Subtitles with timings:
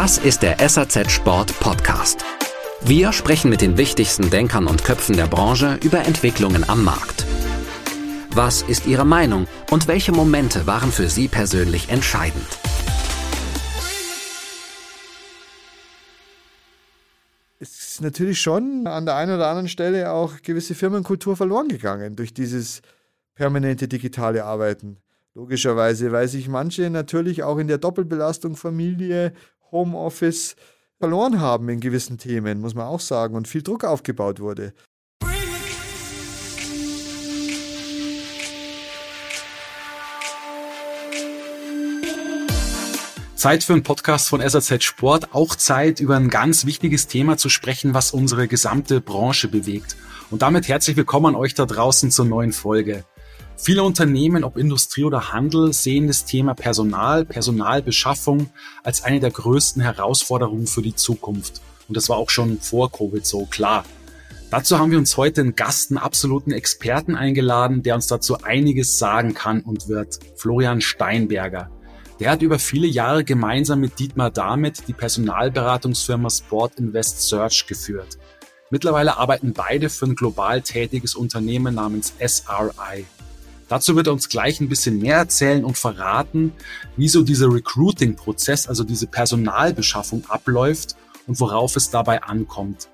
[0.00, 2.24] Das ist der SAZ Sport Podcast.
[2.82, 7.26] Wir sprechen mit den wichtigsten Denkern und Köpfen der Branche über Entwicklungen am Markt.
[8.30, 12.46] Was ist Ihre Meinung und welche Momente waren für Sie persönlich entscheidend?
[17.58, 22.14] Es ist natürlich schon an der einen oder anderen Stelle auch gewisse Firmenkultur verloren gegangen
[22.14, 22.82] durch dieses
[23.34, 24.98] permanente digitale Arbeiten.
[25.34, 29.32] Logischerweise, weil sich manche natürlich auch in der Doppelbelastung Familie,
[29.70, 30.56] Homeoffice
[30.98, 34.72] verloren haben in gewissen Themen, muss man auch sagen, und viel Druck aufgebaut wurde.
[43.38, 47.48] Zeit für einen Podcast von SAZ Sport, auch Zeit über ein ganz wichtiges Thema zu
[47.48, 49.96] sprechen, was unsere gesamte Branche bewegt.
[50.30, 53.04] Und damit herzlich willkommen an euch da draußen zur neuen Folge.
[53.60, 58.50] Viele Unternehmen, ob Industrie oder Handel, sehen das Thema Personal, Personalbeschaffung
[58.84, 61.60] als eine der größten Herausforderungen für die Zukunft.
[61.88, 63.84] Und das war auch schon vor Covid so klar.
[64.50, 68.96] Dazu haben wir uns heute einen Gast, einen absoluten Experten eingeladen, der uns dazu einiges
[68.96, 70.20] sagen kann und wird.
[70.36, 71.70] Florian Steinberger.
[72.20, 78.18] Der hat über viele Jahre gemeinsam mit Dietmar Damit die Personalberatungsfirma Sport Invest Search geführt.
[78.70, 83.04] Mittlerweile arbeiten beide für ein global tätiges Unternehmen namens SRI.
[83.68, 86.52] Dazu wird er uns gleich ein bisschen mehr erzählen und verraten,
[86.96, 92.88] wie so dieser Recruiting-Prozess, also diese Personalbeschaffung abläuft und worauf es dabei ankommt.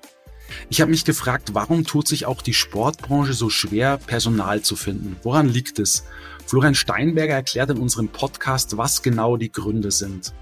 [0.69, 5.15] Ich habe mich gefragt, warum tut sich auch die Sportbranche so schwer, Personal zu finden?
[5.23, 6.03] Woran liegt es?
[6.45, 10.33] Florian Steinberger erklärt in unserem Podcast, was genau die Gründe sind.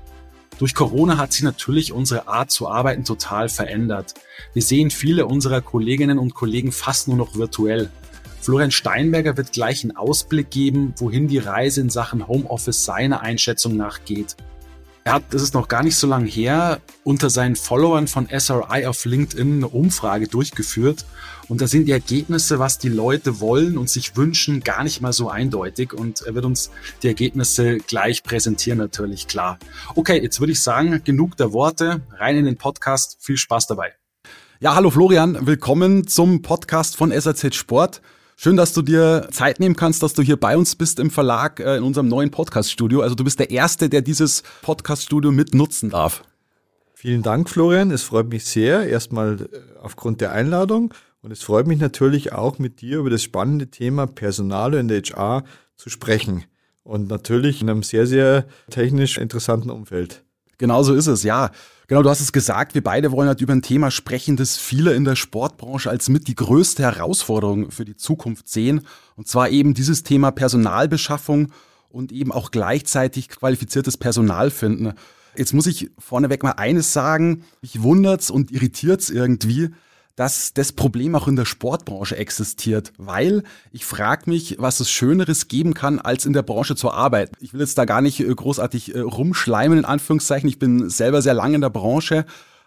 [0.59, 4.13] Durch Corona hat sich natürlich unsere Art zu arbeiten total verändert.
[4.53, 7.89] Wir sehen viele unserer Kolleginnen und Kollegen fast nur noch virtuell.
[8.43, 13.77] Florian Steinberger wird gleich einen Ausblick geben, wohin die Reise in Sachen Homeoffice seiner Einschätzung
[13.77, 14.35] nach geht.
[15.05, 18.85] Er hat, das ist noch gar nicht so lange her, unter seinen Followern von SRI
[18.85, 21.05] auf LinkedIn eine Umfrage durchgeführt.
[21.47, 25.13] Und da sind die Ergebnisse, was die Leute wollen und sich wünschen, gar nicht mal
[25.13, 25.93] so eindeutig.
[25.93, 26.69] Und er wird uns
[27.01, 29.57] die Ergebnisse gleich präsentieren, natürlich, klar.
[29.95, 33.15] Okay, jetzt würde ich sagen, genug der Worte, rein in den Podcast.
[33.21, 33.93] Viel Spaß dabei.
[34.59, 38.01] Ja, hallo Florian, willkommen zum Podcast von SAZ Sport.
[38.35, 41.59] Schön, dass du dir Zeit nehmen kannst, dass du hier bei uns bist im Verlag
[41.59, 43.01] äh, in unserem neuen Podcast-Studio.
[43.01, 46.23] Also du bist der Erste, der dieses Podcast-Studio mit nutzen darf.
[46.93, 47.91] Vielen Dank, Florian.
[47.91, 49.47] Es freut mich sehr, erstmal äh,
[49.81, 50.93] aufgrund der Einladung.
[51.21, 55.01] Und es freut mich natürlich auch, mit dir über das spannende Thema Personal in der
[55.01, 55.43] HR
[55.75, 56.43] zu sprechen.
[56.83, 60.23] Und natürlich in einem sehr, sehr technisch interessanten Umfeld.
[60.63, 61.51] Genau so ist es, ja.
[61.87, 64.93] Genau, du hast es gesagt, wir beide wollen halt über ein Thema sprechen, das viele
[64.93, 68.87] in der Sportbranche als mit die größte Herausforderung für die Zukunft sehen.
[69.17, 71.51] Und zwar eben dieses Thema Personalbeschaffung
[71.89, 74.93] und eben auch gleichzeitig qualifiziertes Personal finden.
[75.35, 79.71] Jetzt muss ich vorneweg mal eines sagen, mich wundert's und irritiert's irgendwie,
[80.15, 85.47] dass das Problem auch in der Sportbranche existiert, weil ich frage mich, was es Schöneres
[85.47, 87.35] geben kann, als in der Branche zu arbeiten.
[87.39, 90.47] Ich will jetzt da gar nicht äh, großartig äh, rumschleimen, in Anführungszeichen.
[90.47, 92.25] Ich bin selber sehr lange in der Branche.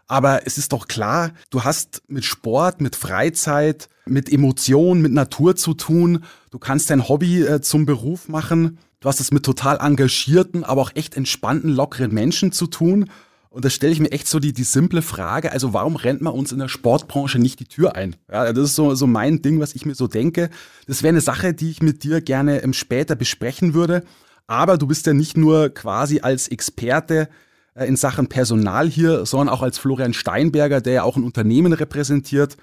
[0.09, 5.56] Aber es ist doch klar, du hast mit Sport, mit Freizeit, mit Emotionen, mit Natur
[5.56, 6.25] zu tun.
[6.51, 8.79] Du kannst dein Hobby äh, zum Beruf machen.
[9.01, 13.11] Du hast es mit total engagierten, aber auch echt entspannten, lockeren Menschen zu tun.
[13.56, 16.34] Und da stelle ich mir echt so die, die simple Frage, also warum rennt man
[16.34, 18.15] uns in der Sportbranche nicht die Tür ein?
[18.31, 20.50] Ja, das ist so, so mein Ding, was ich mir so denke.
[20.87, 24.05] Das wäre eine Sache, die ich mit dir gerne ähm, später besprechen würde.
[24.47, 27.31] Aber du bist ja nicht nur quasi als Experte
[27.75, 31.73] äh, in Sachen Personal hier, sondern auch als Florian Steinberger, der ja auch ein Unternehmen
[31.73, 32.59] repräsentiert.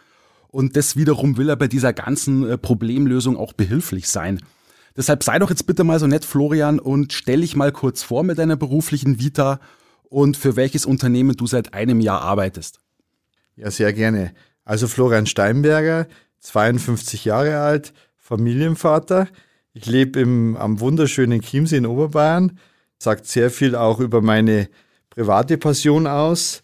[0.50, 4.44] Und das wiederum will er bei dieser ganzen äh, Problemlösung auch behilflich sein.
[4.96, 8.22] Deshalb sei doch jetzt bitte mal so nett, Florian, und stell dich mal kurz vor
[8.22, 9.60] mit deiner beruflichen Vita
[10.14, 12.80] und für welches Unternehmen du seit einem Jahr arbeitest.
[13.56, 14.34] Ja, sehr gerne.
[14.64, 16.08] Also Florian Steinberger,
[16.40, 19.28] 52 Jahre alt, Familienvater.
[19.74, 22.60] Ich lebe im, am wunderschönen Chiemsee in Oberbayern.
[23.00, 24.70] Sagt sehr viel auch über meine
[25.10, 26.62] private Passion aus.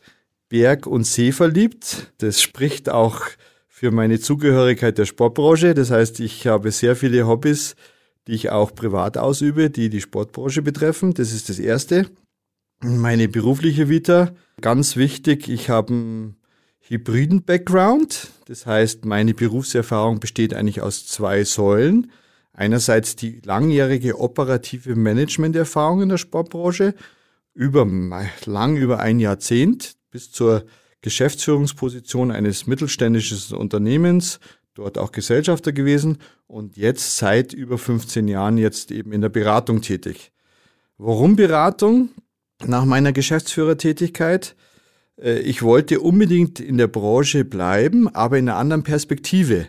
[0.47, 2.13] Berg und See verliebt.
[2.19, 3.21] Das spricht auch
[3.67, 5.73] für meine Zugehörigkeit der Sportbranche.
[5.73, 7.75] Das heißt, ich habe sehr viele Hobbys,
[8.27, 11.15] die ich auch privat ausübe, die die Sportbranche betreffen.
[11.15, 12.05] Das ist das Erste.
[12.81, 14.31] Meine berufliche Vita,
[14.61, 16.35] ganz wichtig, ich habe einen
[16.79, 18.29] hybriden Background.
[18.45, 22.09] Das heißt, meine Berufserfahrung besteht eigentlich aus zwei Säulen.
[22.53, 26.95] Einerseits die langjährige operative Managementerfahrung in der Sportbranche,
[27.53, 27.85] über
[28.45, 30.65] lang über ein Jahrzehnt bis zur
[31.01, 34.39] Geschäftsführungsposition eines mittelständischen Unternehmens,
[34.73, 36.17] dort auch Gesellschafter gewesen
[36.47, 40.31] und jetzt seit über 15 Jahren jetzt eben in der Beratung tätig.
[40.97, 42.09] Warum Beratung?
[42.65, 44.55] Nach meiner Geschäftsführertätigkeit.
[45.21, 49.67] Äh, ich wollte unbedingt in der Branche bleiben, aber in einer anderen Perspektive.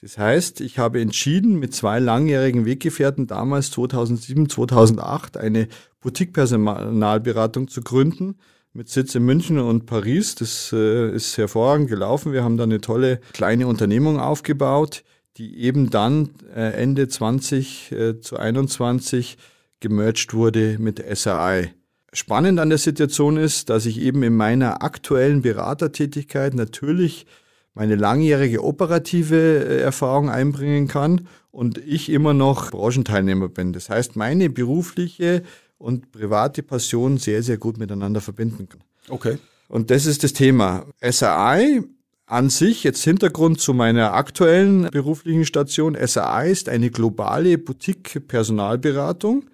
[0.00, 5.68] Das heißt, ich habe entschieden, mit zwei langjährigen Weggefährten damals 2007, 2008 eine
[6.00, 8.36] Boutique-Personalberatung zu gründen
[8.72, 10.36] mit Sitz in München und Paris.
[10.36, 12.32] Das äh, ist hervorragend gelaufen.
[12.32, 15.02] Wir haben da eine tolle kleine Unternehmung aufgebaut,
[15.36, 19.36] die eben dann äh, Ende 20 äh, zu 21
[19.80, 21.70] gemerged wurde mit SRI.
[22.12, 27.26] Spannend an der Situation ist, dass ich eben in meiner aktuellen Beratertätigkeit natürlich
[27.74, 33.72] meine langjährige operative äh, Erfahrung einbringen kann und ich immer noch Branchenteilnehmer bin.
[33.72, 35.42] Das heißt, meine berufliche
[35.76, 38.80] und private Passion sehr, sehr gut miteinander verbinden kann.
[39.08, 39.38] Okay.
[39.68, 40.86] Und das ist das Thema.
[41.00, 41.82] SRI
[42.26, 45.94] an sich, jetzt Hintergrund zu meiner aktuellen beruflichen Station.
[45.94, 49.44] SRI ist eine globale Boutique-Personalberatung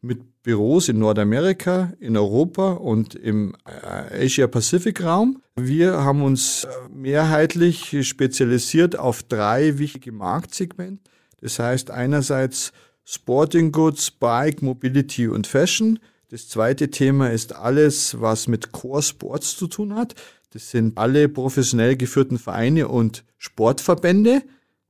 [0.00, 5.42] mit Büros in Nordamerika, in Europa und im äh, Asia-Pacific-Raum.
[5.56, 11.02] Wir haben uns äh, mehrheitlich spezialisiert auf drei wichtige Marktsegmente.
[11.42, 12.72] Das heißt einerseits
[13.04, 15.98] Sporting Goods, Bike, Mobility und Fashion.
[16.30, 20.14] Das zweite Thema ist alles, was mit Core Sports zu tun hat.
[20.54, 24.40] Das sind alle professionell geführten Vereine und Sportverbände.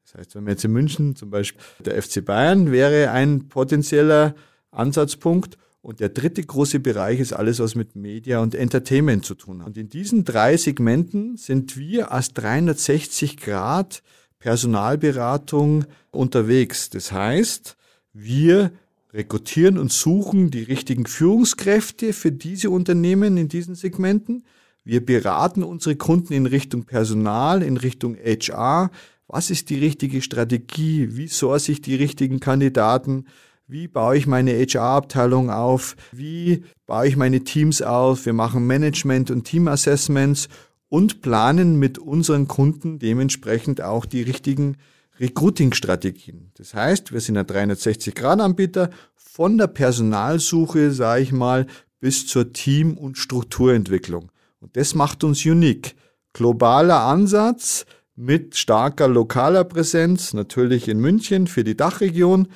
[0.05, 4.37] Das heißt, wenn wir jetzt in München zum Beispiel der FC Bayern wäre ein potenzieller
[4.70, 5.59] Ansatzpunkt.
[5.81, 9.69] Und der dritte große Bereich ist alles, was mit Media und Entertainment zu tun hat.
[9.69, 14.03] Und in diesen drei Segmenten sind wir als 360 Grad
[14.38, 16.91] Personalberatung unterwegs.
[16.91, 17.76] Das heißt,
[18.12, 18.73] wir
[19.12, 24.44] rekrutieren und suchen die richtigen Führungskräfte für diese Unternehmen in diesen Segmenten.
[24.85, 28.91] Wir beraten unsere Kunden in Richtung Personal, in Richtung HR.
[29.26, 31.17] Was ist die richtige Strategie?
[31.17, 33.26] Wie source ich die richtigen Kandidaten?
[33.70, 35.94] Wie baue ich meine HR-Abteilung auf?
[36.11, 38.25] Wie baue ich meine Teams auf?
[38.25, 40.49] Wir machen Management- und Team-Assessments
[40.88, 44.79] und planen mit unseren Kunden dementsprechend auch die richtigen
[45.20, 46.50] Recruiting-Strategien.
[46.55, 51.67] Das heißt, wir sind ein 360-Grad-Anbieter von der Personalsuche, sage ich mal,
[52.00, 54.31] bis zur Team- und Strukturentwicklung.
[54.61, 55.94] Und das macht uns unique.
[56.32, 57.85] Globaler Ansatz
[58.17, 62.49] mit starker lokaler Präsenz, natürlich in München für die Dachregion,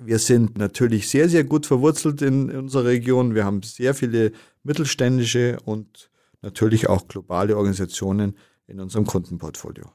[0.00, 3.34] wir sind natürlich sehr, sehr gut verwurzelt in unserer Region.
[3.34, 6.10] Wir haben sehr viele mittelständische und
[6.40, 8.36] natürlich auch globale Organisationen
[8.66, 9.92] in unserem Kundenportfolio.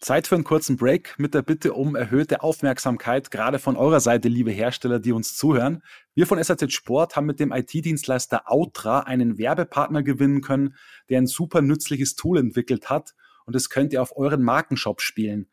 [0.00, 4.28] Zeit für einen kurzen Break mit der Bitte um erhöhte Aufmerksamkeit, gerade von eurer Seite,
[4.28, 5.82] liebe Hersteller, die uns zuhören.
[6.14, 10.74] Wir von SAZ Sport haben mit dem IT-Dienstleister Outra einen Werbepartner gewinnen können,
[11.08, 13.14] der ein super nützliches Tool entwickelt hat
[13.46, 15.48] und das könnt ihr auf euren Markenshop spielen.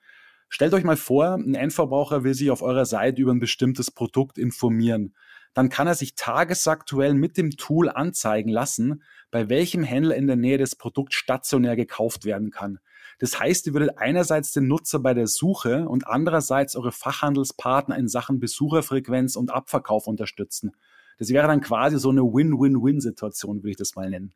[0.49, 4.39] Stellt euch mal vor, ein Endverbraucher will sich auf eurer Seite über ein bestimmtes Produkt
[4.39, 5.13] informieren.
[5.53, 10.35] Dann kann er sich tagesaktuell mit dem Tool anzeigen lassen, bei welchem Händler in der
[10.35, 12.79] Nähe das Produkt stationär gekauft werden kann.
[13.19, 18.07] Das heißt, ihr würdet einerseits den Nutzer bei der Suche und andererseits eure Fachhandelspartner in
[18.07, 20.71] Sachen Besucherfrequenz und Abverkauf unterstützen.
[21.19, 24.33] Das wäre dann quasi so eine Win-Win-Win-Situation, würde ich das mal nennen.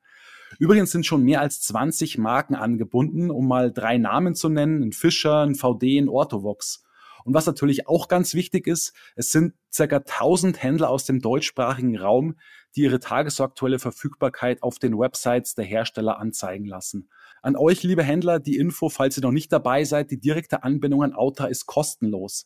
[0.60, 4.92] Übrigens sind schon mehr als 20 Marken angebunden, um mal drei Namen zu nennen, ein
[4.92, 6.84] Fischer, ein VD, ein Orthovox.
[7.24, 11.98] Und was natürlich auch ganz wichtig ist, es sind circa 1000 Händler aus dem deutschsprachigen
[11.98, 12.36] Raum,
[12.76, 17.10] die ihre tagesaktuelle Verfügbarkeit auf den Websites der Hersteller anzeigen lassen.
[17.42, 21.04] An euch, liebe Händler, die Info, falls ihr noch nicht dabei seid, die direkte Anbindung
[21.04, 22.46] an Auta ist kostenlos.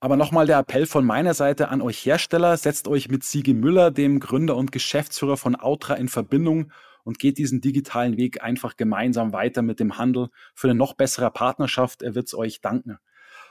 [0.00, 3.92] Aber nochmal der Appell von meiner Seite an euch Hersteller, setzt euch mit Siege Müller,
[3.92, 6.72] dem Gründer und Geschäftsführer von Autra, in Verbindung
[7.04, 11.30] und geht diesen digitalen Weg einfach gemeinsam weiter mit dem Handel für eine noch bessere
[11.30, 12.02] Partnerschaft.
[12.02, 12.98] Er wird es euch danken.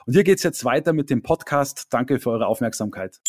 [0.05, 1.87] Und hier geht's jetzt weiter mit dem Podcast.
[1.91, 3.19] Danke für eure Aufmerksamkeit.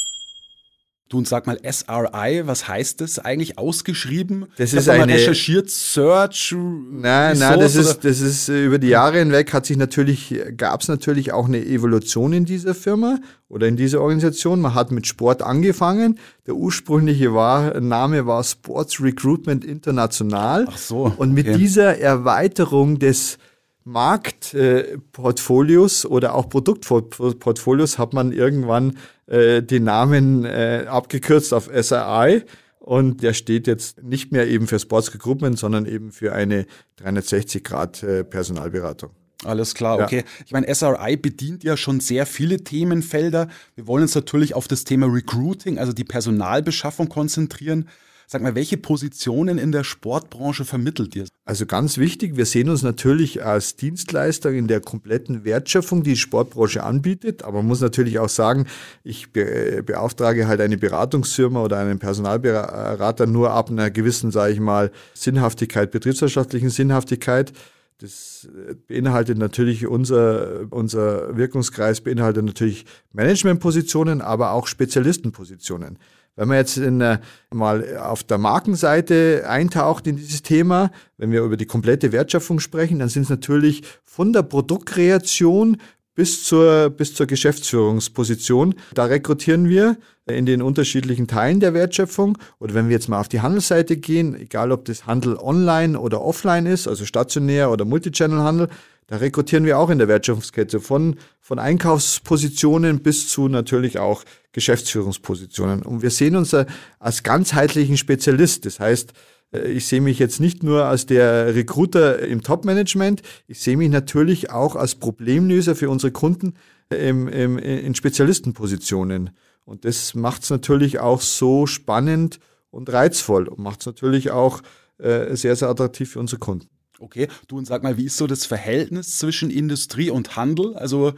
[1.12, 4.46] Du und sag mal SRI, was heißt das eigentlich ausgeschrieben?
[4.56, 6.54] Das ich ist eine recherchiert Search.
[6.56, 10.88] Nein, nein, das ist das ist über die Jahre hinweg hat sich natürlich gab es
[10.88, 13.18] natürlich auch eine Evolution in dieser Firma
[13.50, 14.62] oder in dieser Organisation.
[14.62, 16.18] Man hat mit Sport angefangen.
[16.46, 20.64] Der ursprüngliche war, Name war Sports Recruitment International.
[20.66, 21.12] Ach so.
[21.18, 21.58] Und mit okay.
[21.58, 23.36] dieser Erweiterung des
[23.84, 32.42] Marktportfolios äh, oder auch Produktportfolios hat man irgendwann äh, den Namen äh, abgekürzt auf SRI
[32.78, 37.62] und der steht jetzt nicht mehr eben für Sports Recruitment, sondern eben für eine 360
[37.62, 39.10] Grad äh, Personalberatung.
[39.44, 40.18] Alles klar, okay.
[40.18, 40.24] Ja.
[40.46, 43.48] Ich meine, SRI bedient ja schon sehr viele Themenfelder.
[43.74, 47.88] Wir wollen uns natürlich auf das Thema Recruiting, also die Personalbeschaffung konzentrieren.
[48.32, 51.26] Sag mal, welche Positionen in der Sportbranche vermittelt ihr?
[51.44, 56.16] Also ganz wichtig, wir sehen uns natürlich als Dienstleister in der kompletten Wertschöpfung, die die
[56.16, 57.42] Sportbranche anbietet.
[57.42, 58.68] Aber man muss natürlich auch sagen,
[59.04, 64.60] ich be beauftrage halt eine Beratungsfirma oder einen Personalberater nur ab einer gewissen, sage ich
[64.60, 67.52] mal, Sinnhaftigkeit, betriebswirtschaftlichen Sinnhaftigkeit.
[67.98, 68.48] Das
[68.88, 75.98] beinhaltet natürlich unser, unser Wirkungskreis beinhaltet natürlich Managementpositionen, aber auch Spezialistenpositionen.
[76.36, 77.18] Wenn man jetzt in, äh,
[77.52, 82.98] mal auf der Markenseite eintaucht in dieses Thema, wenn wir über die komplette Wertschöpfung sprechen,
[82.98, 85.76] dann sind es natürlich von der Produktkreation
[86.14, 88.74] bis zur, bis zur Geschäftsführungsposition.
[88.94, 89.96] Da rekrutieren wir
[90.26, 92.38] in den unterschiedlichen Teilen der Wertschöpfung.
[92.58, 96.22] Oder wenn wir jetzt mal auf die Handelsseite gehen, egal ob das Handel online oder
[96.22, 98.68] offline ist, also stationär oder Multichannel-Handel,
[99.12, 105.82] da rekrutieren wir auch in der Wertschöpfungskette von, von Einkaufspositionen bis zu natürlich auch Geschäftsführungspositionen.
[105.82, 106.56] Und wir sehen uns
[106.98, 108.64] als ganzheitlichen Spezialist.
[108.64, 109.12] Das heißt,
[109.52, 113.90] äh, ich sehe mich jetzt nicht nur als der Recruiter im Top-Management, ich sehe mich
[113.90, 116.54] natürlich auch als Problemlöser für unsere Kunden
[116.88, 119.36] im, im, in Spezialistenpositionen.
[119.66, 122.38] Und das macht es natürlich auch so spannend
[122.70, 124.62] und reizvoll und macht es natürlich auch
[124.96, 126.70] äh, sehr, sehr attraktiv für unsere Kunden.
[127.02, 130.76] Okay, du und sag mal, wie ist so das Verhältnis zwischen Industrie und Handel?
[130.76, 131.14] Also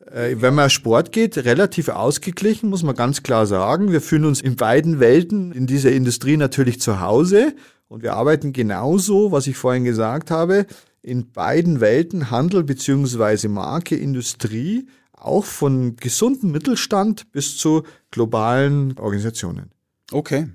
[0.00, 3.90] äh, wenn man Sport geht, relativ ausgeglichen, muss man ganz klar sagen.
[3.90, 7.54] Wir fühlen uns in beiden Welten in dieser Industrie natürlich zu Hause
[7.88, 10.66] und wir arbeiten genauso, was ich vorhin gesagt habe,
[11.00, 19.70] in beiden Welten, Handel beziehungsweise Marke, Industrie, auch von gesunden Mittelstand bis zu globalen Organisationen.
[20.12, 20.48] Okay.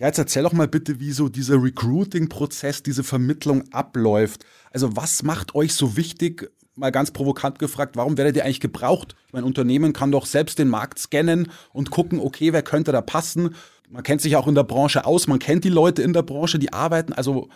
[0.00, 4.46] Ja, jetzt erzähl doch mal bitte, wie so dieser Recruiting-Prozess, diese Vermittlung abläuft.
[4.72, 9.14] Also was macht euch so wichtig, mal ganz provokant gefragt, warum werdet ihr eigentlich gebraucht?
[9.30, 13.54] Mein Unternehmen kann doch selbst den Markt scannen und gucken, okay, wer könnte da passen?
[13.90, 16.58] Man kennt sich auch in der Branche aus, man kennt die Leute in der Branche,
[16.58, 17.12] die arbeiten.
[17.12, 17.50] Also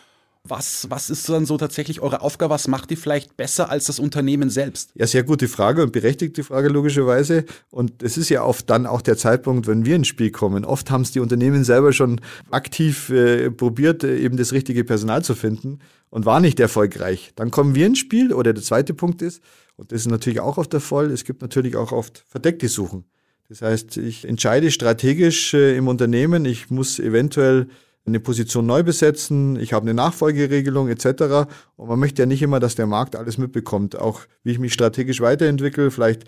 [0.47, 2.53] was, was ist dann so tatsächlich eure Aufgabe?
[2.53, 4.91] Was macht die vielleicht besser als das Unternehmen selbst?
[4.95, 7.47] Ja, sehr gute Frage und berechtigte Frage logischerweise.
[7.71, 10.67] Und es ist ja oft dann auch der Zeitpunkt, wenn wir ins Spiel kommen.
[10.67, 12.21] Oft haben es die Unternehmen selber schon
[12.51, 15.79] aktiv äh, probiert, äh, eben das richtige Personal zu finden
[16.11, 17.33] und war nicht erfolgreich.
[17.37, 18.35] Dann kommen wir ins Spiel.
[18.35, 19.43] Oder der zweite Punkt ist,
[19.77, 23.05] und das ist natürlich auch oft der Fall, es gibt natürlich auch oft verdeckte Suchen.
[23.49, 27.69] Das heißt, ich entscheide strategisch äh, im Unternehmen, ich muss eventuell
[28.07, 31.49] eine Position neu besetzen, ich habe eine Nachfolgeregelung etc.
[31.77, 34.75] Und man möchte ja nicht immer, dass der Markt alles mitbekommt, auch wie ich mich
[34.75, 35.91] strategisch weiterentwickle.
[35.91, 36.25] Vielleicht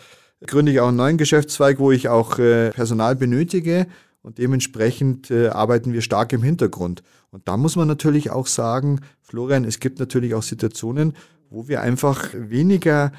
[0.47, 3.87] gründe ich auch einen neuen Geschäftszweig, wo ich auch äh, Personal benötige
[4.23, 7.02] und dementsprechend äh, arbeiten wir stark im Hintergrund.
[7.30, 11.14] Und da muss man natürlich auch sagen, Florian, es gibt natürlich auch Situationen,
[11.50, 13.12] wo wir einfach weniger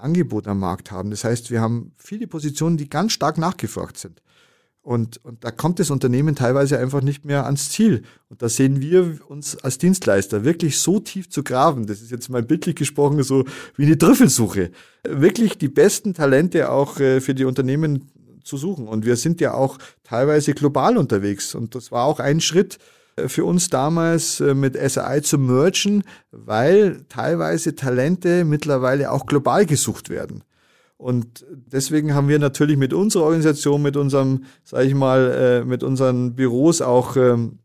[0.00, 1.10] Angebot am Markt haben.
[1.10, 4.22] Das heißt, wir haben viele Positionen, die ganz stark nachgefragt sind.
[4.84, 8.02] Und, und da kommt das Unternehmen teilweise einfach nicht mehr ans Ziel.
[8.28, 11.86] Und da sehen wir uns als Dienstleister wirklich so tief zu graben.
[11.86, 14.70] Das ist jetzt mal bildlich gesprochen so wie eine Trüffelsuche.
[15.02, 18.10] Wirklich die besten Talente auch äh, für die Unternehmen
[18.44, 18.86] zu suchen.
[18.86, 21.54] Und wir sind ja auch teilweise global unterwegs.
[21.54, 22.76] Und das war auch ein Schritt
[23.16, 29.64] äh, für uns damals äh, mit SAI zu mergen, weil teilweise Talente mittlerweile auch global
[29.64, 30.44] gesucht werden.
[30.96, 35.82] Und deswegen haben wir natürlich mit unserer Organisation, mit unserem, sage ich mal, äh, mit
[35.82, 37.58] unseren Büros auch ähm,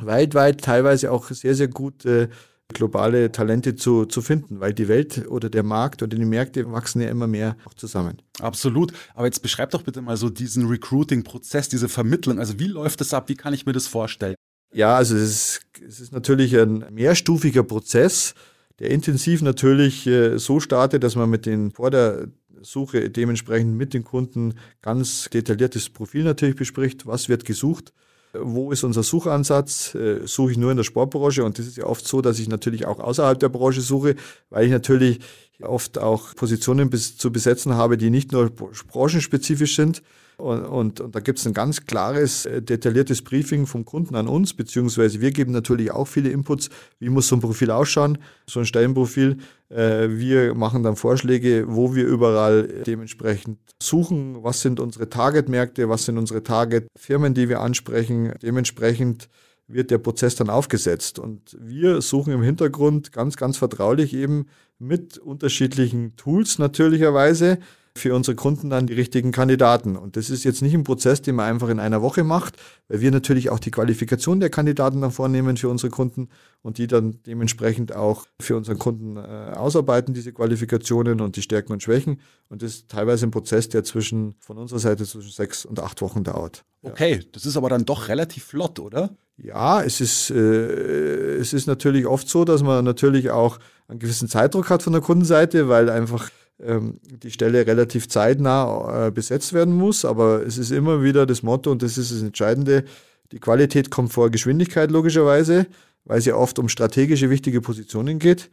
[0.00, 2.30] weltweit teilweise auch sehr, sehr gute
[2.74, 7.00] globale Talente zu, zu finden, weil die Welt oder der Markt oder die Märkte wachsen
[7.00, 8.20] ja immer mehr auch zusammen.
[8.40, 8.92] Absolut.
[9.14, 12.38] Aber jetzt beschreib doch bitte mal so diesen Recruiting-Prozess, diese Vermittlung.
[12.38, 13.28] Also wie läuft das ab?
[13.30, 14.34] Wie kann ich mir das vorstellen?
[14.72, 18.34] Ja, also es ist, es ist natürlich ein mehrstufiger Prozess,
[18.80, 22.28] der intensiv natürlich äh, so startet, dass man mit den vor der
[22.62, 27.06] Suche dementsprechend mit den Kunden ganz detailliertes Profil natürlich bespricht.
[27.06, 27.92] Was wird gesucht?
[28.32, 29.94] Wo ist unser Suchansatz?
[29.94, 31.44] Äh, suche ich nur in der Sportbranche?
[31.44, 34.16] Und das ist ja oft so, dass ich natürlich auch außerhalb der Branche suche,
[34.50, 35.20] weil ich natürlich
[35.62, 40.02] oft auch Positionen zu besetzen habe, die nicht nur branchenspezifisch sind,
[40.38, 44.28] und, und, und da gibt es ein ganz klares, äh, detailliertes Briefing vom Kunden an
[44.28, 46.70] uns, beziehungsweise wir geben natürlich auch viele Inputs.
[47.00, 48.18] Wie muss so ein Profil ausschauen,
[48.48, 49.38] so ein Stellenprofil?
[49.68, 54.44] Äh, wir machen dann Vorschläge, wo wir überall dementsprechend suchen.
[54.44, 55.88] Was sind unsere Targetmärkte?
[55.88, 58.32] Was sind unsere Target-Firmen, die wir ansprechen?
[58.40, 59.28] Dementsprechend
[59.66, 61.18] wird der Prozess dann aufgesetzt.
[61.18, 64.46] Und wir suchen im Hintergrund ganz, ganz vertraulich eben
[64.78, 67.58] mit unterschiedlichen Tools natürlicherweise
[67.96, 69.96] für unsere Kunden dann die richtigen Kandidaten.
[69.96, 72.56] Und das ist jetzt nicht ein Prozess, den man einfach in einer Woche macht,
[72.88, 76.28] weil wir natürlich auch die Qualifikation der Kandidaten dann vornehmen für unsere Kunden
[76.62, 79.20] und die dann dementsprechend auch für unseren Kunden äh,
[79.54, 82.20] ausarbeiten, diese Qualifikationen und die Stärken und Schwächen.
[82.48, 86.00] Und das ist teilweise ein Prozess, der zwischen, von unserer Seite zwischen sechs und acht
[86.02, 86.64] Wochen dauert.
[86.82, 89.10] Okay, das ist aber dann doch relativ flott, oder?
[89.36, 94.28] Ja, es ist, äh, es ist natürlich oft so, dass man natürlich auch einen gewissen
[94.28, 96.30] Zeitdruck hat von der Kundenseite, weil einfach
[96.60, 100.04] die Stelle relativ zeitnah äh, besetzt werden muss.
[100.04, 102.84] Aber es ist immer wieder das Motto und das ist das Entscheidende.
[103.32, 105.66] Die Qualität kommt vor Geschwindigkeit logischerweise,
[106.04, 108.50] weil es ja oft um strategische wichtige Positionen geht.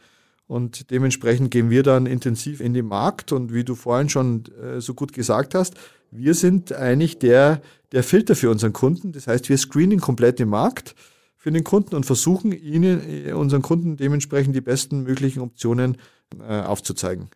[0.47, 3.31] Und dementsprechend gehen wir dann intensiv in den Markt.
[3.31, 5.73] Und wie du vorhin schon äh, so gut gesagt hast,
[6.11, 9.13] wir sind eigentlich der, der Filter für unseren Kunden.
[9.13, 10.93] Das heißt, wir screenen komplett den Markt
[11.35, 15.97] für den Kunden und versuchen ihnen, äh, unseren Kunden dementsprechend die besten möglichen Optionen
[16.39, 17.29] aufzuzeigen.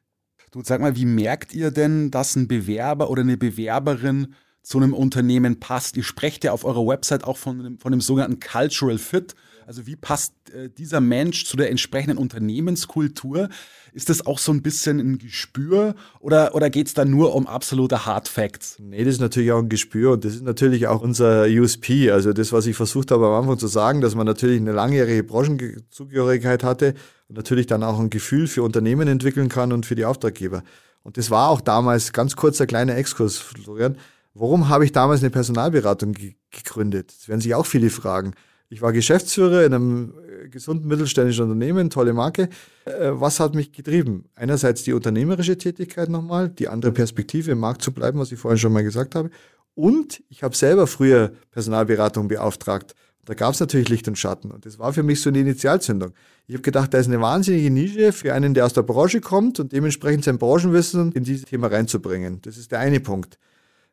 [0.51, 4.93] Du sag mal, wie merkt ihr denn, dass ein Bewerber oder eine Bewerberin zu einem
[4.93, 5.97] Unternehmen passt?
[5.97, 9.35] Ihr sprecht ja auf eurer Website auch von dem, von dem sogenannten Cultural Fit.
[9.69, 13.49] Also wie passt äh, dieser Mensch zu der entsprechenden Unternehmenskultur?
[13.93, 17.45] Ist das auch so ein bisschen ein Gespür oder, oder geht es da nur um
[17.45, 18.77] absolute Hard Facts?
[18.79, 22.09] Nee, das ist natürlich auch ein Gespür und das ist natürlich auch unser USP.
[22.09, 25.23] Also das, was ich versucht habe am Anfang zu sagen, dass man natürlich eine langjährige
[25.23, 26.95] Branchenzugehörigkeit hatte
[27.27, 30.63] und natürlich dann auch ein Gefühl für Unternehmen entwickeln kann und für die Auftraggeber.
[31.03, 33.97] Und das war auch damals, ganz kurzer kleiner Exkurs, Florian,
[34.33, 36.15] warum habe ich damals eine Personalberatung
[36.51, 37.13] gegründet?
[37.17, 38.33] Das werden sich auch viele fragen.
[38.71, 42.49] Ich war Geschäftsführer in einem äh, gesunden mittelständischen Unternehmen, tolle Marke.
[42.85, 44.25] Äh, was hat mich getrieben?
[44.35, 48.59] Einerseits die unternehmerische Tätigkeit nochmal, die andere Perspektive im Markt zu bleiben, was ich vorhin
[48.59, 49.31] schon mal gesagt habe.
[49.73, 52.93] Und ich habe selber früher Personalberatung beauftragt.
[53.25, 54.51] Da gab es natürlich Licht und Schatten.
[54.51, 56.13] Und das war für mich so eine Initialzündung.
[56.47, 59.59] Ich habe gedacht, da ist eine wahnsinnige Nische für einen, der aus der Branche kommt
[59.59, 62.41] und dementsprechend sein Branchenwissen in dieses Thema reinzubringen.
[62.41, 63.39] Das ist der eine Punkt.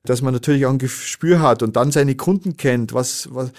[0.08, 2.92] Dass man natürlich auch ein Gespür hat und dann seine Kunden kennt.
[2.92, 3.52] Was, was,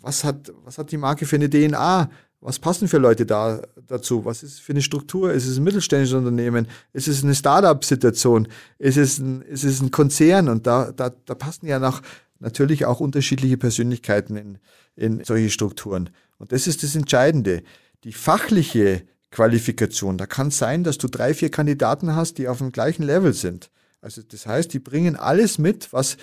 [0.00, 2.10] was hat, was hat die Marke für eine DNA?
[2.40, 4.24] Was passen für Leute da dazu?
[4.26, 5.32] Was ist für eine Struktur?
[5.32, 6.66] Ist es ein mittelständisches Unternehmen?
[6.92, 8.48] Ist es eine Startup-Situation?
[8.78, 10.48] Ist es ein, ist es ein Konzern?
[10.48, 12.02] Und da, da, da passen ja noch
[12.40, 14.58] natürlich auch unterschiedliche Persönlichkeiten in,
[14.94, 16.10] in solche Strukturen.
[16.38, 17.62] Und das ist das Entscheidende.
[18.04, 22.58] Die fachliche Qualifikation, da kann es sein, dass du drei, vier Kandidaten hast, die auf
[22.58, 23.70] dem gleichen Level sind.
[24.04, 26.18] Also das heißt, die bringen alles mit, was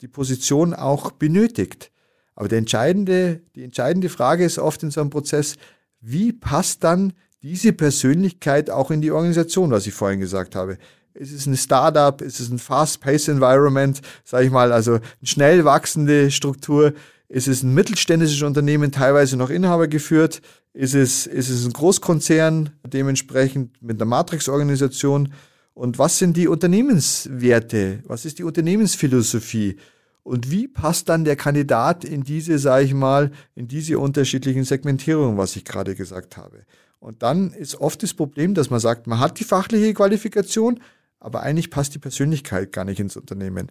[0.00, 1.90] die Position auch benötigt.
[2.36, 5.56] Aber der entscheidende, die entscheidende Frage ist oft in so einem Prozess,
[6.00, 10.78] wie passt dann diese Persönlichkeit auch in die Organisation, was ich vorhin gesagt habe?
[11.12, 12.20] Ist es ein Startup?
[12.22, 14.00] Ist es ein Fast-Paced Environment?
[14.22, 16.92] Sage ich mal, also eine schnell wachsende Struktur?
[17.28, 20.40] Ist es ein mittelständisches Unternehmen, teilweise noch Inhaber geführt?
[20.72, 25.32] Ist es, ist es ein Großkonzern, dementsprechend mit einer Matrix-Organisation?
[25.74, 28.00] Und was sind die Unternehmenswerte?
[28.06, 29.76] Was ist die Unternehmensphilosophie?
[30.22, 35.36] Und wie passt dann der Kandidat in diese, sage ich mal, in diese unterschiedlichen Segmentierungen,
[35.36, 36.64] was ich gerade gesagt habe?
[36.98, 40.80] Und dann ist oft das Problem, dass man sagt, man hat die fachliche Qualifikation,
[41.20, 43.70] aber eigentlich passt die Persönlichkeit gar nicht ins Unternehmen.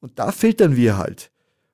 [0.00, 1.30] Und da filtern wir halt.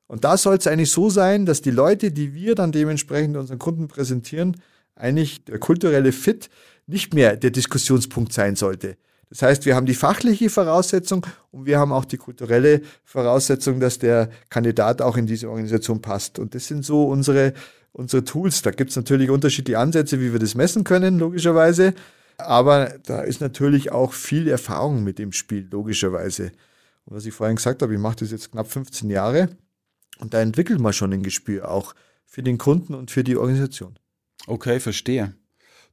[0.07, 3.59] Und da soll es eigentlich so sein, dass die Leute, die wir dann dementsprechend unseren
[3.59, 4.61] Kunden präsentieren,
[4.95, 6.51] eigentlich der kulturelle Fit
[6.87, 8.97] nicht mehr der Diskussionspunkt sein sollte.
[9.31, 13.99] Das heißt, wir haben die fachliche Voraussetzung und wir haben auch die kulturelle Voraussetzung, dass
[13.99, 16.39] der Kandidat auch in diese Organisation passt.
[16.39, 17.53] Und das sind so unsere,
[17.93, 18.63] unsere Tools.
[18.63, 21.95] Da gibt es natürlich unterschiedliche Ansätze, wie wir das messen können, logischerweise.
[22.39, 26.53] Aber da ist natürlich auch viel Erfahrung mit dem Spiel, logischerweise.
[27.05, 29.51] Und was ich vorhin gesagt habe, ich mache das jetzt knapp 15 Jahre
[30.19, 31.95] und da entwickelt man schon ein Gespür auch
[32.27, 33.99] für den Kunden und für die Organisation.
[34.47, 35.35] Okay, verstehe.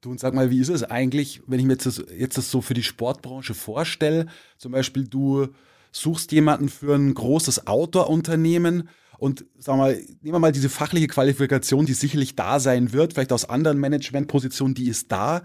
[0.06, 2.52] Du und sag mal, wie ist es eigentlich, wenn ich mir jetzt das, jetzt das
[2.52, 4.28] so für die Sportbranche vorstelle?
[4.60, 5.48] Zum Beispiel, du
[5.92, 8.88] suchst jemanden für ein großes Outdoor-Unternehmen
[9.18, 13.34] und sag mal, nehmen wir mal diese fachliche Qualifikation, die sicherlich da sein wird, vielleicht
[13.34, 15.42] aus anderen Managementpositionen, die ist da.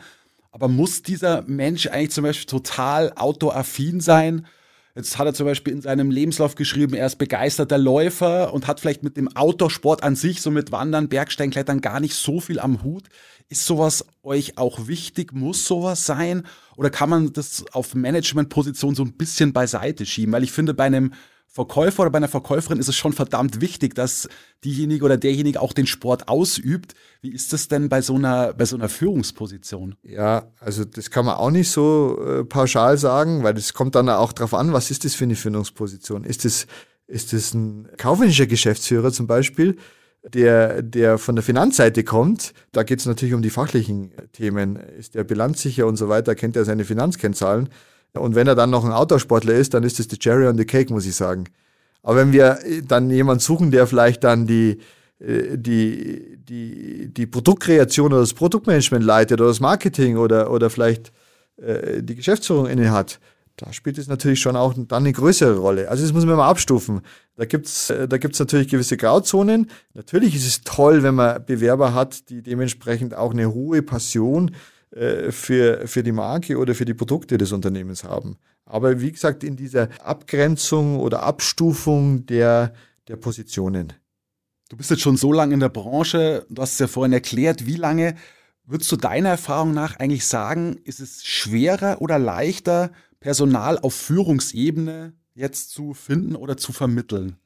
[0.52, 4.46] Aber muss dieser Mensch eigentlich zum Beispiel total outdoor-affin sein?
[4.94, 8.80] Jetzt hat er zum Beispiel in seinem Lebenslauf geschrieben, er ist begeisterter Läufer und hat
[8.80, 12.82] vielleicht mit dem Outdoor-Sport an sich, so mit Wandern, Bergsteinklettern, gar nicht so viel am
[12.82, 13.04] Hut.
[13.48, 15.32] Ist sowas euch auch wichtig?
[15.32, 16.44] Muss sowas sein?
[16.76, 20.32] Oder kann man das auf Managementposition so ein bisschen beiseite schieben?
[20.32, 21.12] Weil ich finde, bei einem
[21.52, 24.28] Verkäufer oder bei einer Verkäuferin ist es schon verdammt wichtig, dass
[24.62, 26.94] diejenige oder derjenige auch den Sport ausübt.
[27.22, 29.96] Wie ist das denn bei so einer, bei so einer Führungsposition?
[30.04, 34.08] Ja, also das kann man auch nicht so äh, pauschal sagen, weil das kommt dann
[34.08, 36.22] auch darauf an, was ist das für eine Führungsposition?
[36.22, 36.68] Ist das,
[37.08, 39.76] ist ein kaufmännischer Geschäftsführer zum Beispiel?
[40.22, 44.76] der, der von der Finanzseite kommt, da geht es natürlich um die fachlichen Themen.
[44.76, 47.70] Ist der bilanzsicher und so weiter, kennt er seine Finanzkennzahlen?
[48.14, 50.64] Und wenn er dann noch ein Autosportler ist, dann ist das die Cherry on the
[50.64, 51.44] Cake, muss ich sagen.
[52.02, 54.78] Aber wenn wir dann jemanden suchen, der vielleicht dann die,
[55.20, 61.12] äh, die, die, die Produktkreation oder das Produktmanagement leitet oder das Marketing oder, oder vielleicht
[61.58, 63.20] äh, die Geschäftsführung inne hat,
[63.56, 65.90] da spielt es natürlich schon auch dann eine größere Rolle.
[65.90, 67.02] Also das muss man mal abstufen.
[67.36, 69.70] Da gibt's äh, da gibt's natürlich gewisse Grauzonen.
[69.92, 74.54] Natürlich ist es toll, wenn man Bewerber hat, die dementsprechend auch eine hohe Passion äh,
[74.92, 78.38] für, für die Marke oder für die Produkte des Unternehmens haben.
[78.64, 82.72] Aber wie gesagt, in dieser Abgrenzung oder Abstufung der,
[83.08, 83.92] der Positionen.
[84.68, 87.66] Du bist jetzt schon so lange in der Branche, du hast es ja vorhin erklärt,
[87.66, 88.14] wie lange
[88.64, 95.12] würdest du deiner Erfahrung nach eigentlich sagen, ist es schwerer oder leichter, Personal auf Führungsebene
[95.34, 97.36] jetzt zu finden oder zu vermitteln?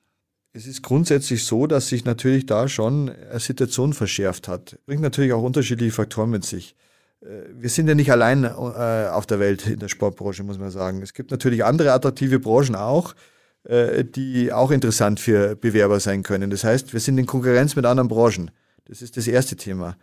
[0.52, 4.78] Es ist grundsätzlich so, dass sich natürlich da schon eine Situation verschärft hat.
[4.87, 6.76] Bringt natürlich auch unterschiedliche Faktoren mit sich.
[7.24, 10.70] Äh, wir sind ja nicht allein äh, auf der Welt in der Sportbranche, muss man
[10.70, 11.02] sagen.
[11.02, 13.14] Es gibt natürlich andere attraktive Branchen auch,
[13.64, 16.50] äh, die auch interessant für Bewerber sein können.
[16.50, 18.50] Das heißt, wir sind in Konkurrenz mit anderen Branchen.
[18.87, 19.96] Das ist das erste Thema.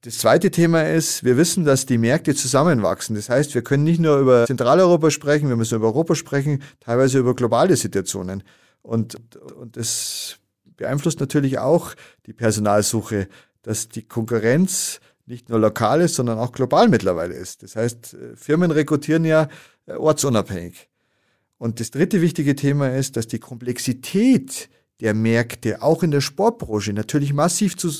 [0.00, 3.14] Das zweite Thema ist, wir wissen, dass die Märkte zusammenwachsen.
[3.14, 7.18] Das heißt, wir können nicht nur über Zentraleuropa sprechen, wir müssen über Europa sprechen, teilweise
[7.18, 8.42] über globale Situationen.
[8.82, 9.16] Und,
[9.54, 10.38] und das
[10.76, 11.94] beeinflusst natürlich auch
[12.26, 13.28] die Personalsuche,
[13.62, 17.62] dass die Konkurrenz nicht nur lokal ist, sondern auch global mittlerweile ist.
[17.62, 19.48] Das heißt, Firmen rekrutieren ja
[19.86, 20.88] äh, ortsunabhängig.
[21.58, 24.68] Und das dritte wichtige Thema ist, dass die Komplexität
[25.00, 27.90] der Märkte auch in der Sportbranche natürlich massiv zu,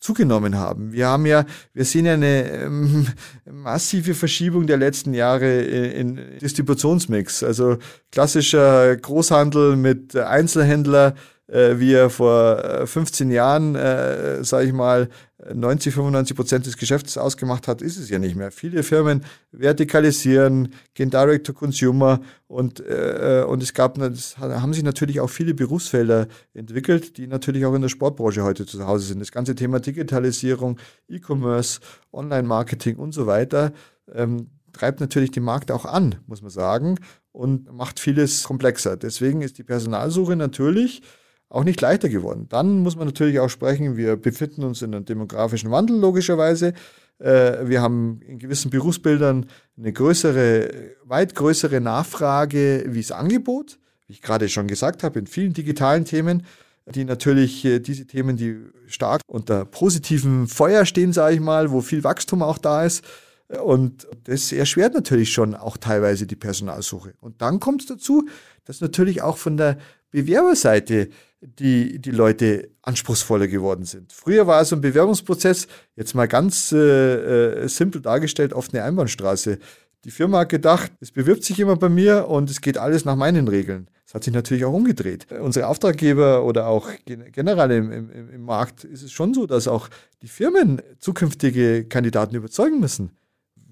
[0.00, 0.92] zugenommen haben.
[0.92, 3.06] Wir haben ja, wir sehen ja eine ähm,
[3.50, 7.42] massive Verschiebung der letzten Jahre in, in Distributionsmix.
[7.42, 7.78] Also
[8.10, 11.14] klassischer Großhandel mit Einzelhändler,
[11.48, 15.08] äh, wie er vor 15 äh, Jahren, äh, sage ich mal,
[15.54, 18.50] 90, 95 Prozent des Geschäfts ausgemacht hat, ist es ja nicht mehr.
[18.50, 24.82] Viele Firmen vertikalisieren, gehen direct to consumer und, äh, und es gab, es haben sich
[24.82, 29.20] natürlich auch viele Berufsfelder entwickelt, die natürlich auch in der Sportbranche heute zu Hause sind.
[29.20, 30.78] Das ganze Thema Digitalisierung,
[31.08, 31.80] E-Commerce,
[32.12, 33.72] Online-Marketing und so weiter
[34.12, 36.98] ähm, treibt natürlich den Markt auch an, muss man sagen,
[37.32, 38.96] und macht vieles komplexer.
[38.96, 41.02] Deswegen ist die Personalsuche natürlich
[41.48, 42.46] auch nicht leichter geworden.
[42.48, 46.74] Dann muss man natürlich auch sprechen, wir befinden uns in einem demografischen Wandel logischerweise.
[47.18, 49.46] Äh, wir haben in gewissen Berufsbildern
[49.78, 50.70] eine größere,
[51.04, 56.04] weit größere Nachfrage wie das Angebot, wie ich gerade schon gesagt habe, in vielen digitalen
[56.04, 56.42] Themen,
[56.86, 61.80] die natürlich äh, diese Themen, die stark unter positivem Feuer stehen, sage ich mal, wo
[61.80, 63.04] viel Wachstum auch da ist.
[63.62, 67.14] Und das erschwert natürlich schon auch teilweise die Personalsuche.
[67.20, 68.26] Und dann kommt es dazu,
[68.64, 69.78] dass natürlich auch von der
[70.16, 71.10] Bewerberseite
[71.42, 74.14] die, die Leute anspruchsvoller geworden sind.
[74.14, 79.58] Früher war so ein Bewerbungsprozess, jetzt mal ganz äh, äh, simpel dargestellt, oft eine Einbahnstraße.
[80.04, 83.16] Die Firma hat gedacht, es bewirbt sich jemand bei mir und es geht alles nach
[83.16, 83.90] meinen Regeln.
[84.06, 85.26] Das hat sich natürlich auch umgedreht.
[85.32, 89.90] Unsere Auftraggeber oder auch generell im, im, im Markt ist es schon so, dass auch
[90.22, 93.10] die Firmen zukünftige Kandidaten überzeugen müssen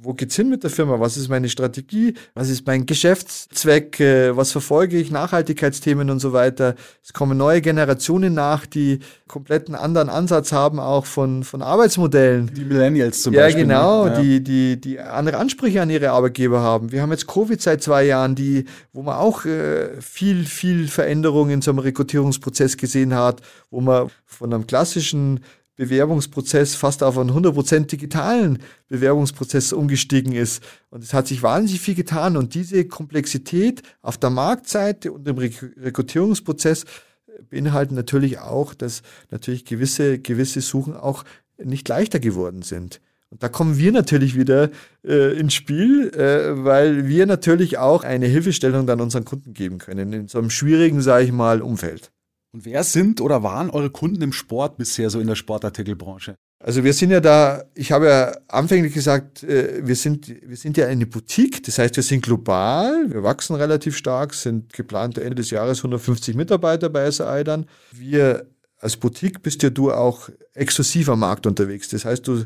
[0.04, 1.00] wo geht's hin mit der Firma?
[1.00, 2.14] Was ist meine Strategie?
[2.34, 3.98] Was ist mein Geschäftszweck?
[4.00, 5.10] Äh, was verfolge ich?
[5.10, 6.74] Nachhaltigkeitsthemen und so weiter.
[7.02, 12.52] Es kommen neue Generationen nach, die kompletten anderen Ansatz haben, auch von, von Arbeitsmodellen.
[12.54, 13.64] Die Millennials zum ja, Beispiel.
[13.64, 14.10] Genau, ne?
[14.10, 16.92] Ja, genau, die, die, die andere Ansprüche an ihre Arbeitgeber haben.
[16.92, 21.50] Wir haben jetzt Covid seit zwei Jahren, die, wo man auch äh, viel, viel Veränderung
[21.50, 23.40] in so einem Rekrutierungsprozess gesehen hat,
[23.70, 25.40] wo man von einem klassischen
[25.76, 28.58] Bewerbungsprozess fast auf einen 100% digitalen
[28.88, 30.62] Bewerbungsprozess umgestiegen ist.
[30.90, 32.36] Und es hat sich wahnsinnig viel getan.
[32.36, 36.84] Und diese Komplexität auf der Marktseite und im Rekrutierungsprozess
[37.50, 41.24] beinhalten natürlich auch, dass natürlich gewisse, gewisse Suchen auch
[41.62, 43.00] nicht leichter geworden sind.
[43.30, 44.70] Und da kommen wir natürlich wieder
[45.04, 50.12] äh, ins Spiel, äh, weil wir natürlich auch eine Hilfestellung dann unseren Kunden geben können
[50.12, 52.12] in so einem schwierigen, sage ich mal, Umfeld.
[52.54, 56.36] Und wer sind oder waren eure Kunden im Sport bisher so in der Sportartikelbranche?
[56.60, 60.76] Also wir sind ja da, ich habe ja anfänglich gesagt, äh, wir sind, wir sind
[60.76, 65.34] ja eine Boutique, das heißt, wir sind global, wir wachsen relativ stark, sind geplant Ende
[65.34, 67.66] des Jahres 150 Mitarbeiter bei SAI dann.
[67.90, 68.46] Wir
[68.78, 71.88] als Boutique bist ja du auch exklusiv am Markt unterwegs.
[71.88, 72.44] Das heißt, du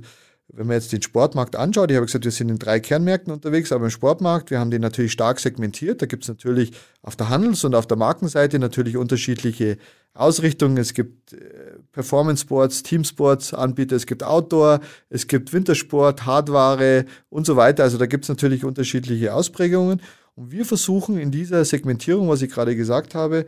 [0.51, 3.71] wenn man jetzt den Sportmarkt anschaut, ich habe gesagt, wir sind in drei Kernmärkten unterwegs,
[3.71, 6.01] aber im Sportmarkt, wir haben den natürlich stark segmentiert.
[6.01, 9.77] Da gibt es natürlich auf der Handels- und auf der Markenseite natürlich unterschiedliche
[10.15, 10.79] Ausrichtungen.
[10.79, 14.81] Es gibt äh, Performance Sports, Teamsports Anbieter, es gibt Outdoor,
[15.11, 17.85] es gibt Wintersport, Hardware und so weiter.
[17.85, 20.01] Also da gibt es natürlich unterschiedliche Ausprägungen.
[20.35, 23.45] Und wir versuchen in dieser Segmentierung, was ich gerade gesagt habe,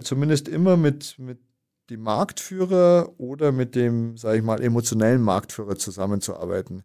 [0.00, 1.38] zumindest immer mit, mit
[1.90, 6.82] dem Marktführer oder mit dem, sage ich mal, emotionellen Marktführer zusammenzuarbeiten.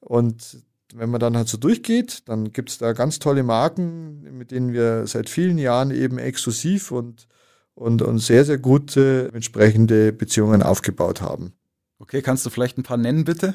[0.00, 0.62] Und
[0.94, 4.72] wenn man dann halt so durchgeht, dann gibt es da ganz tolle Marken, mit denen
[4.72, 7.28] wir seit vielen Jahren eben exklusiv und,
[7.74, 11.52] und, und sehr, sehr gute entsprechende Beziehungen aufgebaut haben.
[11.98, 13.54] Okay, kannst du vielleicht ein paar nennen, bitte?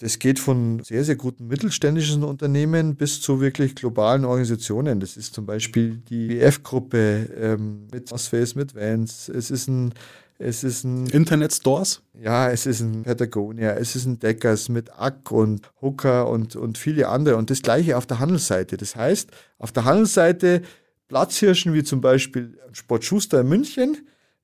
[0.00, 4.98] Das geht von sehr, sehr guten mittelständischen Unternehmen bis zu wirklich globalen Organisationen.
[4.98, 9.28] Das ist zum Beispiel die WF-Gruppe ähm, mit Osface, mit Vans.
[9.28, 9.92] Es ist ein
[10.42, 12.00] es ist ein Internet-Stores?
[12.18, 16.78] Ja, es ist ein Patagonia, es ist ein Deckers mit Ack und Hooker und, und
[16.78, 17.36] viele andere.
[17.36, 18.78] Und das gleiche auf der Handelsseite.
[18.78, 20.62] Das heißt, auf der Handelsseite
[21.08, 23.98] Platzhirschen wie zum Beispiel Sport Schuster in München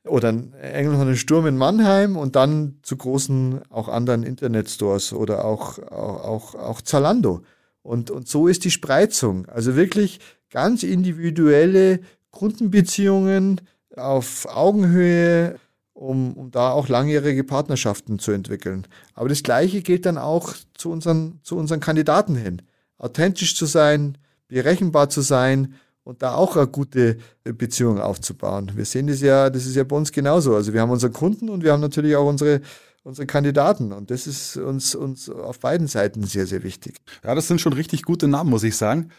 [0.06, 5.78] oder ein Engelhorn Sturm in Mannheim und dann zu großen auch anderen Internetstores oder auch,
[5.78, 7.42] auch, auch, auch Zalando.
[7.82, 9.46] Und, und so ist die Spreizung.
[9.46, 13.60] Also wirklich ganz individuelle Kundenbeziehungen
[13.96, 15.56] auf Augenhöhe
[15.96, 18.86] um, um da auch langjährige Partnerschaften zu entwickeln.
[19.14, 22.62] Aber das Gleiche gilt dann auch zu unseren, zu unseren Kandidaten hin.
[22.98, 25.74] Authentisch zu sein, berechenbar zu sein
[26.06, 28.70] und da auch eine gute Beziehung aufzubauen.
[28.76, 30.54] Wir sehen das ja, das ist ja bei uns genauso.
[30.54, 32.60] Also wir haben unsere Kunden und wir haben natürlich auch unsere,
[33.02, 33.92] unsere Kandidaten.
[33.92, 36.98] Und das ist uns, uns auf beiden Seiten sehr, sehr wichtig.
[37.24, 39.10] Ja, das sind schon richtig gute Namen, muss ich sagen.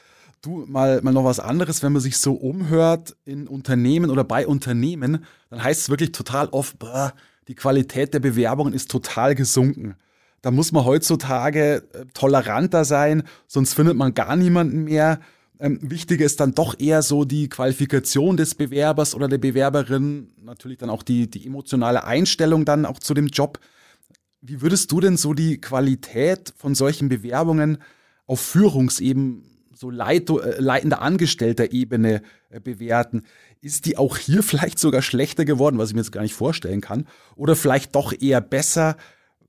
[0.41, 4.47] Du, mal, mal noch was anderes, wenn man sich so umhört in Unternehmen oder bei
[4.47, 7.13] Unternehmen, dann heißt es wirklich total oft, boah,
[7.50, 9.95] die Qualität der Bewerbungen ist total gesunken.
[10.41, 15.19] Da muss man heutzutage äh, toleranter sein, sonst findet man gar niemanden mehr.
[15.60, 20.78] Ähm, wichtiger ist dann doch eher so die Qualifikation des Bewerbers oder der Bewerberin, natürlich
[20.78, 23.60] dann auch die, die emotionale Einstellung dann auch zu dem Job.
[24.41, 27.80] Wie würdest du denn so die Qualität von solchen Bewerbungen
[28.28, 29.41] auf Führungsebene
[29.78, 33.24] so leit, äh, leitender Angestellter Ebene äh, bewerten.
[33.62, 36.82] Ist die auch hier vielleicht sogar schlechter geworden, was ich mir jetzt gar nicht vorstellen
[36.82, 37.08] kann?
[37.36, 38.98] Oder vielleicht doch eher besser,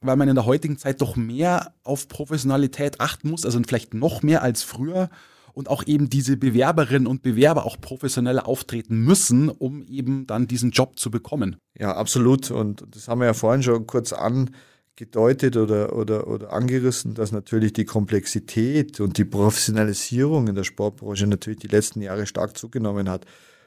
[0.01, 4.23] weil man in der heutigen Zeit doch mehr auf Professionalität achten muss, also vielleicht noch
[4.23, 5.11] mehr als früher
[5.59, 10.71] und auch eben diese Bewerberinnen und Bewerber auch professioneller auftreten müssen, um eben dann diesen
[10.71, 11.57] Job zu bekommen.
[11.77, 12.53] Ja, absolut.
[12.53, 14.51] Und das haben wir ja vorhin schon kurz an
[14.94, 21.27] gedeutet oder, oder, oder angerissen, dass natürlich die Komplexität und die Professionalisierung in der Sportbranche
[21.27, 23.27] natürlich die letzten Jahre stark zugenommen hat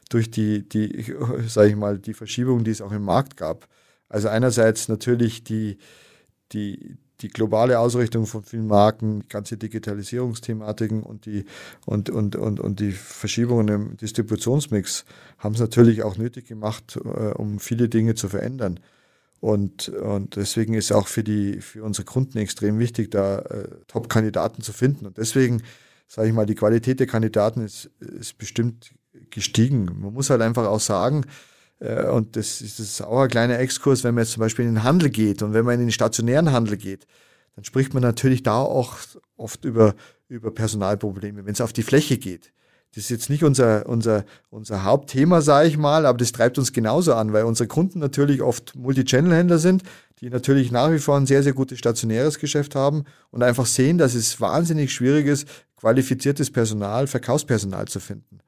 [0.09, 1.13] durch die, die
[1.47, 3.67] sage ich mal, die Verschiebung, die es auch im Markt gab.
[4.07, 5.77] Also einerseits natürlich die,
[6.53, 11.45] die, die globale Ausrichtung von vielen Marken, die ganze Digitalisierungsthematiken und die,
[11.85, 15.05] und, und, und, und die Verschiebungen im Distributionsmix
[15.37, 18.79] haben es natürlich auch nötig gemacht, äh, um viele Dinge zu verändern.
[19.39, 24.61] Und, und deswegen ist auch für, die, für unsere Kunden extrem wichtig, da äh, Top-Kandidaten
[24.61, 25.07] zu finden.
[25.07, 25.63] Und deswegen,
[26.07, 28.93] sage ich mal, die Qualität der Kandidaten ist, ist bestimmt
[29.31, 29.85] gestiegen.
[29.99, 31.25] Man muss halt einfach auch sagen,
[31.81, 34.83] und das ist, das auch ein kleiner Exkurs, wenn man jetzt zum Beispiel in den
[34.83, 37.07] Handel geht und wenn man in den stationären Handel geht,
[37.55, 38.97] dann spricht man natürlich da auch
[39.35, 39.95] oft über,
[40.29, 42.53] über Personalprobleme, wenn es auf die Fläche geht.
[42.93, 46.73] Das ist jetzt nicht unser, unser, unser Hauptthema, sage ich mal, aber das treibt uns
[46.73, 49.83] genauso an, weil unsere Kunden natürlich oft Multi-Channel-Händler sind,
[50.19, 53.97] die natürlich nach wie vor ein sehr, sehr gutes stationäres Geschäft haben und einfach sehen,
[53.97, 58.39] dass es wahnsinnig schwierig ist, qualifiziertes Personal, Verkaufspersonal zu finden.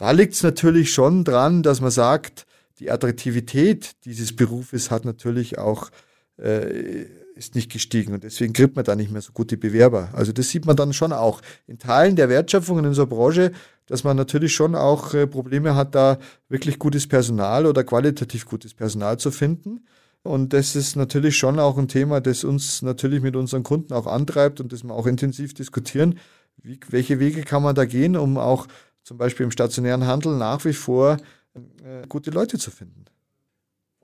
[0.00, 2.46] Da liegt es natürlich schon dran, dass man sagt,
[2.78, 5.90] die Attraktivität dieses Berufes hat natürlich auch
[6.38, 10.08] äh, ist nicht gestiegen und deswegen kriegt man da nicht mehr so gute Bewerber.
[10.14, 13.52] Also das sieht man dann schon auch in Teilen der Wertschöpfung in unserer Branche,
[13.88, 18.72] dass man natürlich schon auch äh, Probleme hat, da wirklich gutes Personal oder qualitativ gutes
[18.72, 19.84] Personal zu finden.
[20.22, 24.06] Und das ist natürlich schon auch ein Thema, das uns natürlich mit unseren Kunden auch
[24.06, 26.18] antreibt und das wir auch intensiv diskutieren.
[26.62, 28.66] Wie, welche Wege kann man da gehen, um auch
[29.02, 31.16] zum Beispiel im stationären Handel nach wie vor
[31.54, 33.06] äh, gute Leute zu finden?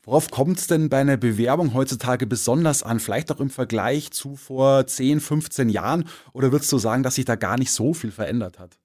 [0.06, 3.00] Worauf kommt es denn bei einer Bewerbung heutzutage besonders an?
[3.00, 6.08] Vielleicht auch im Vergleich zu vor 10, 15 Jahren?
[6.32, 8.78] Oder würdest du sagen, dass sich da gar nicht so viel verändert hat?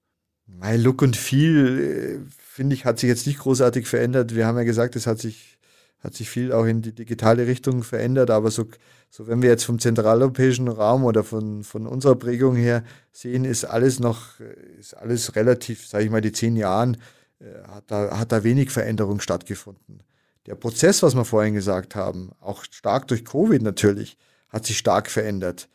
[0.47, 4.35] Mein Look und viel, äh, finde ich, hat sich jetzt nicht großartig verändert.
[4.35, 5.59] Wir haben ja gesagt, es hat sich,
[6.01, 8.29] hat sich viel auch in die digitale Richtung verändert.
[8.29, 8.67] Aber so,
[9.09, 13.65] so wenn wir jetzt vom zentraleuropäischen Raum oder von, von unserer Prägung her sehen, ist
[13.65, 14.39] alles noch,
[14.79, 16.97] ist alles relativ, sage ich mal, die zehn Jahren,
[17.39, 20.03] äh, hat da, hat da wenig Veränderung stattgefunden
[20.45, 24.17] der Prozess, was wir vorhin gesagt haben, auch stark durch Covid natürlich,
[24.49, 25.69] hat sich stark verändert.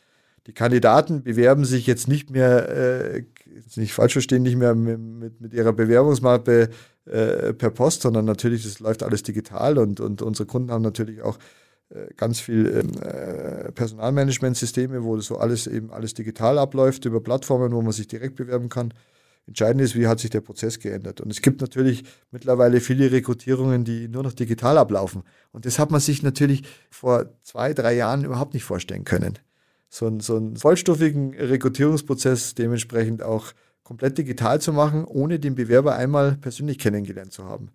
[0.47, 3.25] Die Kandidaten bewerben sich jetzt nicht mehr, äh,
[3.75, 6.71] nicht falsch verstehen, nicht mehr mit, mit, mit ihrer Bewerbungsmappe
[7.07, 11.23] äh, per Post, sondern natürlich, das läuft alles digital und, und unsere Kunden haben natürlich
[11.23, 11.39] auch
[11.89, 17.73] äh, ganz viel ähm, äh, Personalmanagementsysteme, wo so alles eben alles digital abläuft über Plattformen,
[17.73, 18.93] wo man sich direkt bewerben kann.
[19.47, 21.21] Entscheidend ist, wie hat sich der Prozess geändert.
[21.21, 25.23] Und es gibt natürlich mittlerweile viele Rekrutierungen, die nur noch digital ablaufen.
[25.53, 29.39] Und das hat man sich natürlich vor zwei, drei Jahren überhaupt nicht vorstellen können.
[29.97, 35.97] So einen, so einen vollstuffigen Rekrutierungsprozess dementsprechend auch komplett digital zu machen, ohne den Bewerber
[35.97, 37.71] einmal persönlich kennengelernt zu haben.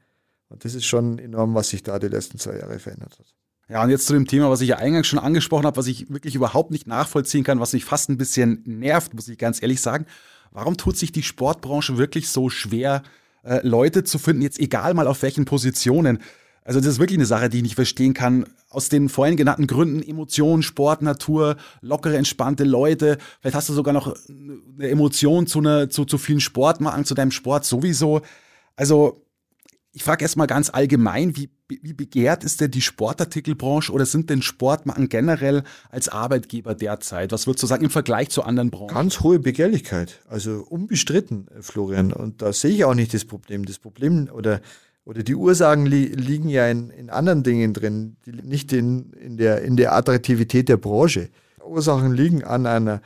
[0.49, 3.25] Und das ist schon enorm, was sich da die letzten zwei Jahre verändert hat.
[3.69, 6.11] Ja, und jetzt zu dem Thema, was ich ja eingangs schon angesprochen habe, was ich
[6.11, 9.81] wirklich überhaupt nicht nachvollziehen kann, was mich fast ein bisschen nervt, muss ich ganz ehrlich
[9.81, 10.05] sagen.
[10.51, 13.01] Warum tut sich die Sportbranche wirklich so schwer,
[13.43, 16.19] äh, Leute zu finden, jetzt egal mal auf welchen Positionen?
[16.63, 18.45] Also das ist wirklich eine Sache, die ich nicht verstehen kann.
[18.69, 23.17] Aus den vorhin genannten Gründen, Emotionen, Sport, Natur, lockere, entspannte Leute.
[23.39, 27.31] Vielleicht hast du sogar noch eine Emotion zu, einer, zu, zu vielen Sportmarken, zu deinem
[27.31, 28.21] Sport sowieso.
[28.75, 29.25] Also
[29.93, 34.41] ich frage erstmal ganz allgemein, wie, wie begehrt ist denn die Sportartikelbranche oder sind denn
[34.41, 37.31] Sportmarken generell als Arbeitgeber derzeit?
[37.31, 38.93] Was würdest du sagen im Vergleich zu anderen Branchen?
[38.93, 42.13] Ganz hohe Begehrlichkeit, also unbestritten, Florian.
[42.13, 43.65] Und da sehe ich auch nicht das Problem.
[43.65, 44.61] Das Problem oder
[45.05, 49.61] oder die Ursachen li liegen ja in, in anderen Dingen drin, nicht in, in, der,
[49.61, 51.29] in der Attraktivität der Branche.
[51.65, 53.01] Ursachen liegen an einer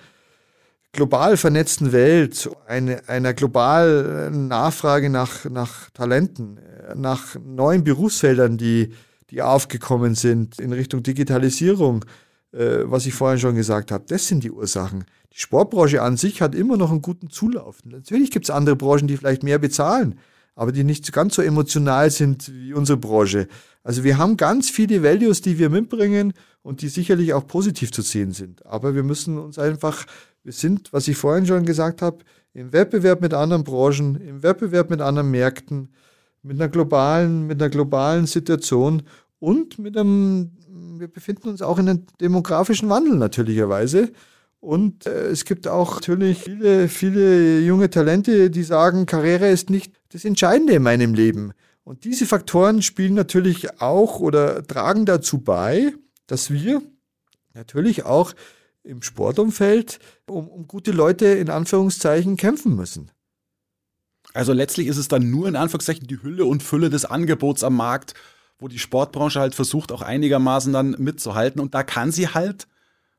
[0.91, 6.59] global vernetzten Welt, eine, einer globalen Nachfrage nach, nach Talenten,
[6.95, 8.93] nach neuen Berufsfeldern, die,
[9.29, 12.05] die aufgekommen sind in Richtung Digitalisierung,
[12.53, 14.05] äh, was ich vorhin schon gesagt habe.
[14.07, 15.05] Das sind die Ursachen.
[15.33, 17.79] Die Sportbranche an sich hat immer noch einen guten Zulauf.
[17.83, 20.15] Natürlich gibt es andere Branchen, die vielleicht mehr bezahlen
[20.55, 23.47] aber die nicht ganz so emotional sind wie unsere Branche.
[23.83, 28.01] Also wir haben ganz viele Values, die wir mitbringen und die sicherlich auch positiv zu
[28.01, 28.65] sehen sind.
[28.65, 30.05] Aber wir müssen uns einfach,
[30.43, 32.19] wir sind, was ich vorhin schon gesagt habe,
[32.53, 35.89] im Wettbewerb mit anderen Branchen, im Wettbewerb mit anderen Märkten,
[36.41, 39.03] mit einer globalen, mit einer globalen Situation
[39.39, 40.51] und mit einem,
[40.97, 44.11] wir befinden uns auch in einem demografischen Wandel natürlicherweise.
[44.61, 49.93] Und äh, es gibt auch natürlich viele, viele junge Talente, die sagen, Karriere ist nicht
[50.15, 51.51] das Entscheidende in meinem Leben.
[51.83, 55.93] Und diese Faktoren spielen natürlich auch oder tragen dazu bei,
[56.25, 56.81] dass wir
[57.53, 58.33] natürlich auch
[58.83, 63.11] im Sportumfeld um, um gute Leute in Anführungszeichen kämpfen müssen.
[64.33, 67.75] Also letztlich ist es dann nur in Anführungszeichen die Hülle und Fülle des Angebots am
[67.75, 68.13] Markt,
[68.57, 71.59] wo die Sportbranche halt versucht, auch einigermaßen dann mitzuhalten.
[71.59, 72.67] Und da kann sie halt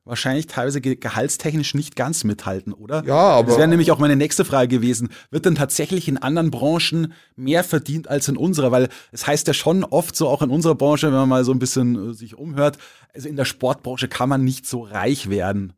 [0.07, 3.05] wahrscheinlich teilweise gehaltstechnisch nicht ganz mithalten, oder?
[3.05, 3.49] Ja, aber.
[3.49, 5.11] Das wäre nämlich auch meine nächste Frage gewesen.
[5.31, 8.71] Wird denn tatsächlich in anderen Branchen mehr verdient als in unserer?
[8.71, 11.53] Weil es heißt ja schon oft so auch in unserer Branche, wenn man mal so
[11.53, 12.79] ein bisschen äh, sich umhört,
[13.13, 15.73] also in der Sportbranche kann man nicht so reich werden.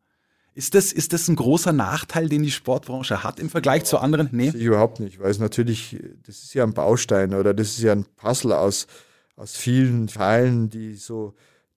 [0.55, 4.29] Ist das, ist das ein großer Nachteil, den die Sportbranche hat im Vergleich zu anderen?
[4.33, 4.49] Nee.
[4.49, 7.93] Ich überhaupt nicht, weil es natürlich, das ist ja ein Baustein oder das ist ja
[7.93, 8.89] ein Puzzle aus,
[9.37, 11.35] aus vielen Teilen, die so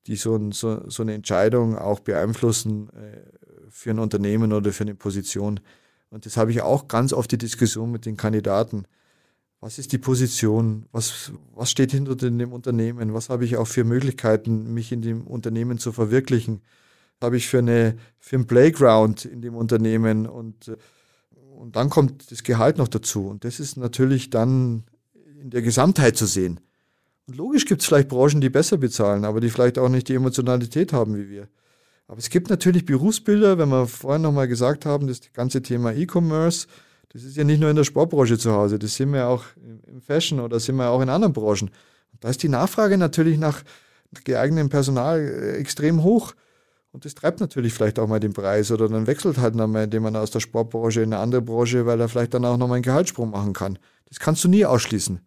[0.07, 3.21] die so, so, so eine Entscheidung auch beeinflussen äh,
[3.69, 5.59] für ein Unternehmen oder für eine Position.
[6.09, 8.85] Und das habe ich auch ganz oft die Diskussion mit den Kandidaten.
[9.61, 10.87] Was ist die Position?
[10.91, 13.13] Was, was steht hinter dem Unternehmen?
[13.13, 16.61] Was habe ich auch für Möglichkeiten, mich in dem Unternehmen zu verwirklichen?
[17.19, 20.25] Was habe ich für, eine, für einen Playground in dem Unternehmen?
[20.25, 20.71] Und,
[21.55, 23.27] und dann kommt das Gehalt noch dazu.
[23.27, 24.83] Und das ist natürlich dann
[25.39, 26.59] in der Gesamtheit zu sehen.
[27.27, 30.15] Und logisch gibt es vielleicht Branchen, die besser bezahlen, aber die vielleicht auch nicht die
[30.15, 31.47] Emotionalität haben wie wir.
[32.07, 36.67] Aber es gibt natürlich Berufsbilder, wenn wir vorhin nochmal gesagt haben, das ganze Thema E-Commerce,
[37.09, 39.45] das ist ja nicht nur in der Sportbranche zu Hause, das sind wir auch
[39.87, 41.69] im Fashion oder sind wir auch in anderen Branchen.
[42.11, 43.63] Und da ist die Nachfrage natürlich nach,
[44.25, 46.33] geeignetem Personal äh, extrem hoch.
[46.91, 50.03] Und das treibt natürlich vielleicht auch mal den Preis oder dann wechselt halt nochmal, indem
[50.03, 52.83] man aus der Sportbranche in eine andere Branche, weil er vielleicht dann auch nochmal einen
[52.83, 53.79] Gehaltssprung machen kann.
[54.09, 55.21] Das kannst du nie ausschließen.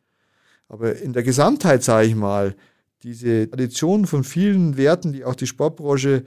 [0.68, 2.56] Aber in der Gesamtheit, sage ich mal,
[3.02, 6.24] diese Tradition von vielen Werten, die auch die Sportbranche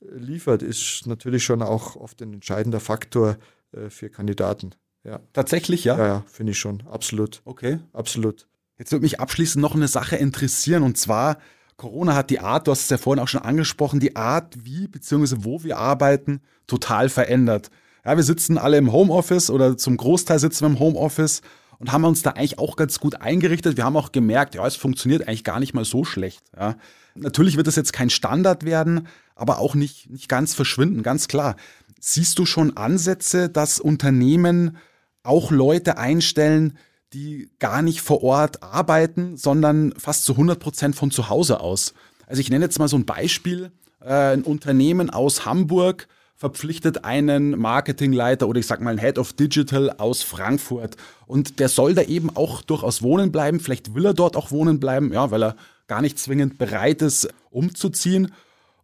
[0.00, 3.38] äh, liefert, ist natürlich schon auch oft ein entscheidender Faktor
[3.72, 4.74] äh, für Kandidaten.
[5.04, 5.20] Ja.
[5.32, 5.96] Tatsächlich, ja?
[5.96, 6.82] Ja, ja finde ich schon.
[6.86, 7.40] Absolut.
[7.44, 7.78] Okay.
[7.92, 8.46] Absolut.
[8.78, 11.38] Jetzt würde mich abschließend noch eine Sache interessieren und zwar,
[11.76, 14.86] Corona hat die Art, du hast es ja vorhin auch schon angesprochen, die Art, wie
[14.86, 15.38] bzw.
[15.40, 17.70] wo wir arbeiten, total verändert.
[18.04, 21.42] Ja, wir sitzen alle im Homeoffice oder zum Großteil sitzen wir im Homeoffice
[21.78, 23.76] und haben uns da eigentlich auch ganz gut eingerichtet.
[23.76, 26.42] Wir haben auch gemerkt, ja, es funktioniert eigentlich gar nicht mal so schlecht.
[26.56, 26.76] Ja.
[27.14, 31.56] Natürlich wird es jetzt kein Standard werden, aber auch nicht, nicht ganz verschwinden, ganz klar.
[32.00, 34.76] Siehst du schon Ansätze, dass Unternehmen
[35.22, 36.78] auch Leute einstellen,
[37.12, 41.94] die gar nicht vor Ort arbeiten, sondern fast zu 100 Prozent von zu Hause aus?
[42.26, 43.72] Also ich nenne jetzt mal so ein Beispiel.
[44.00, 46.08] Äh, ein Unternehmen aus Hamburg
[46.38, 50.96] verpflichtet einen Marketingleiter oder ich sag mal einen Head of Digital aus Frankfurt.
[51.26, 53.58] Und der soll da eben auch durchaus wohnen bleiben.
[53.58, 55.56] Vielleicht will er dort auch wohnen bleiben, ja, weil er
[55.88, 58.32] gar nicht zwingend bereit ist, umzuziehen.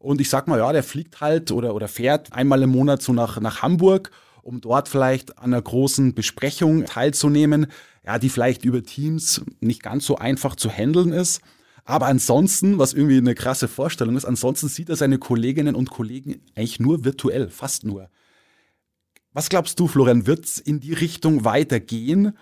[0.01, 3.13] Und ich sag mal, ja, der fliegt halt oder, oder fährt einmal im Monat so
[3.13, 4.11] nach, nach Hamburg,
[4.43, 7.69] um dort vielleicht an einer großen Besprechung teilzunehmen,
[8.05, 11.41] ja, die vielleicht über Teams nicht ganz so einfach zu handeln ist.
[11.85, 16.41] Aber ansonsten, was irgendwie eine krasse Vorstellung ist, ansonsten sieht er seine Kolleginnen und Kollegen
[16.57, 18.09] eigentlich nur virtuell, fast nur.
[19.33, 22.37] Was glaubst du, Florian, wird es in die Richtung weitergehen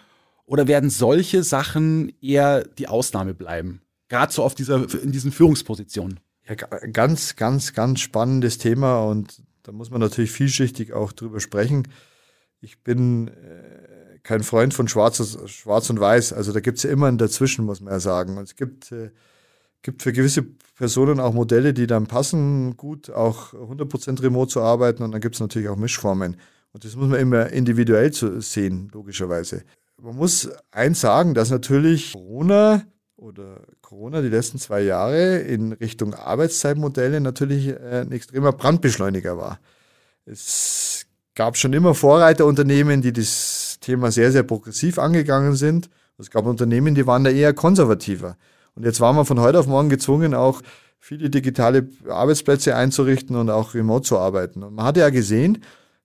[0.44, 3.82] oder werden solche Sachen eher die Ausnahme bleiben?
[4.08, 6.20] Gerade so auf dieser, in diesen Führungspositionen.
[6.46, 11.88] Ja, ganz, ganz, ganz spannendes Thema und da muss man natürlich vielschichtig auch drüber sprechen.
[12.60, 16.32] Ich bin äh, kein Freund von Schwarz, Schwarz und Weiß.
[16.32, 18.38] Also da gibt es ja immer ein Dazwischen, muss man ja sagen.
[18.38, 19.10] Und es gibt, äh,
[19.82, 20.42] gibt für gewisse
[20.76, 25.02] Personen auch Modelle, die dann passen, gut auch 100% remote zu arbeiten.
[25.02, 26.36] Und dann gibt es natürlich auch Mischformen.
[26.72, 29.62] Und das muss man immer individuell sehen, logischerweise.
[30.00, 32.82] Man muss eins sagen, dass natürlich Corona
[33.16, 39.60] oder Corona die letzten zwei Jahre in Richtung Arbeitszeitmodelle natürlich äh, ein extremer Brandbeschleuniger war.
[40.24, 45.88] Es gab schon immer Vorreiterunternehmen, die das Thema sehr, sehr progressiv angegangen sind.
[46.18, 48.36] Es gab Unternehmen, die waren da eher konservativer.
[48.74, 50.62] Und jetzt waren wir von heute auf morgen gezwungen, auch
[50.98, 54.62] viele digitale Arbeitsplätze einzurichten und auch remote zu arbeiten.
[54.62, 55.58] Und man hatte ja gesehen,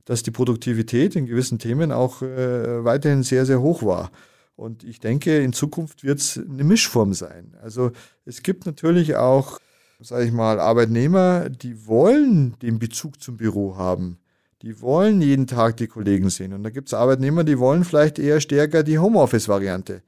[0.06, 4.10] dass die Produktivität in gewissen Themen auch äh, weiterhin sehr, sehr hoch war.
[4.56, 7.56] Und ich denke, in Zukunft wird es eine Mischform sein.
[7.62, 7.92] Also
[8.26, 9.60] es gibt natürlich auch,
[10.00, 14.18] sage ich mal, Arbeitnehmer, die wollen den Bezug zum Büro haben.
[14.64, 16.54] Die wollen jeden Tag die Kollegen sehen.
[16.54, 20.02] Und da gibt es Arbeitnehmer, die wollen vielleicht eher stärker die Homeoffice-Variante.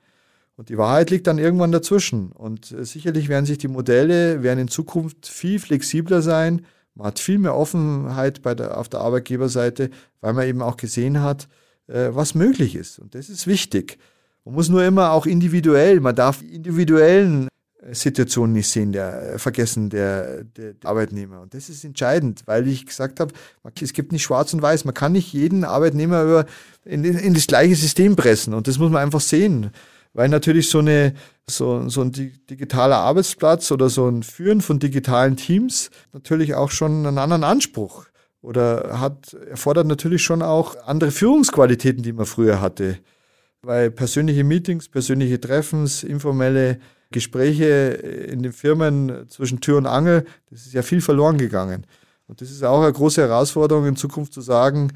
[0.59, 2.33] Und die Wahrheit liegt dann irgendwann dazwischen.
[2.33, 6.65] Und äh, sicherlich werden sich die Modelle, werden in Zukunft viel flexibler sein.
[6.95, 9.89] Man hat viel mehr Offenheit bei der, auf der Arbeitgeberseite,
[10.19, 11.47] weil man eben auch gesehen hat,
[11.87, 12.99] äh, was möglich ist.
[12.99, 13.99] Und das ist wichtig.
[14.43, 17.47] Man muss nur immer auch individuell, man darf individuellen
[17.81, 21.39] äh, Situationen nicht sehen, der, äh, vergessen der, der, Arbeitnehmer.
[21.39, 23.31] Und das ist entscheidend, weil ich gesagt habe,
[23.79, 24.83] es gibt nicht schwarz und weiß.
[24.83, 26.45] Man kann nicht jeden Arbeitnehmer über,
[26.83, 28.53] in, in das gleiche System pressen.
[28.53, 29.71] Und das muss man einfach sehen.
[30.13, 31.13] Weil natürlich so, eine,
[31.47, 37.05] so, so ein digitaler Arbeitsplatz oder so ein Führen von digitalen Teams natürlich auch schon
[37.05, 38.05] einen anderen Anspruch
[38.41, 42.99] oder hat, erfordert natürlich schon auch andere Führungsqualitäten, die man früher hatte
[43.61, 46.79] weil persönliche Meetings, persönliche Treffens, informelle
[47.11, 47.65] Gespräche
[48.29, 51.85] in den Firmen zwischen Tür und Angel, das ist ja viel verloren gegangen.
[52.27, 54.91] Und das ist auch eine große Herausforderung in Zukunft zu sagen,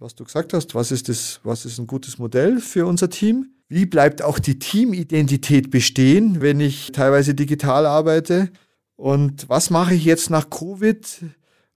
[0.00, 3.50] was du gesagt hast, was ist, das, was ist ein gutes Modell für unser Team?
[3.68, 8.50] Wie bleibt auch die Teamidentität bestehen, wenn ich teilweise digital arbeite?
[8.96, 11.24] Und was mache ich jetzt nach Covid,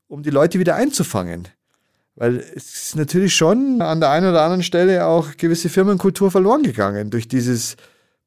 [0.06, 1.48] um die Leute wieder einzufangen?
[2.14, 6.62] Weil es ist natürlich schon an der einen oder anderen Stelle auch gewisse Firmenkultur verloren
[6.62, 7.76] gegangen durch dieses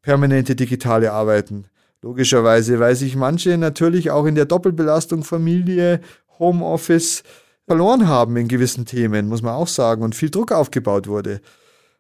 [0.02, 1.66] permanente digitale Arbeiten.
[2.02, 6.02] Logischerweise, weil sich manche natürlich auch in der Doppelbelastung Familie,
[6.40, 7.24] Homeoffice
[7.68, 11.42] verloren haben in gewissen Themen, muss man auch sagen, und viel Druck aufgebaut wurde.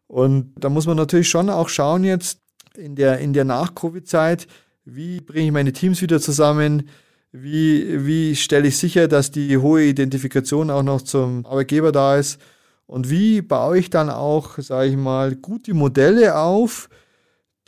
[0.08, 2.40] Und da muss man natürlich schon auch schauen jetzt
[2.76, 4.48] in der, in der Nach-Covid-Zeit,
[4.86, 6.90] wie bringe ich meine Teams wieder zusammen,
[7.32, 12.40] wie, wie stelle ich sicher, dass die hohe Identifikation auch noch zum Arbeitgeber da ist?
[12.86, 16.90] Und wie baue ich dann auch, sage ich mal, gute Modelle auf,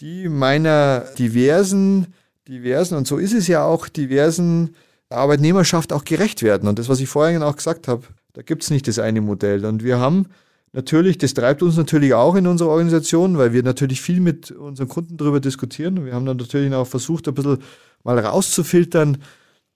[0.01, 2.13] die meiner diversen,
[2.47, 4.75] diversen, und so ist es ja auch, diversen
[5.09, 6.67] Arbeitnehmerschaft auch gerecht werden.
[6.67, 8.03] Und das, was ich vorhin auch gesagt habe,
[8.33, 9.65] da gibt es nicht das eine Modell.
[9.65, 10.27] Und wir haben
[10.73, 14.87] natürlich, das treibt uns natürlich auch in unserer Organisation, weil wir natürlich viel mit unseren
[14.87, 16.05] Kunden darüber diskutieren.
[16.05, 17.59] Wir haben dann natürlich auch versucht, ein bisschen
[18.03, 19.19] mal rauszufiltern,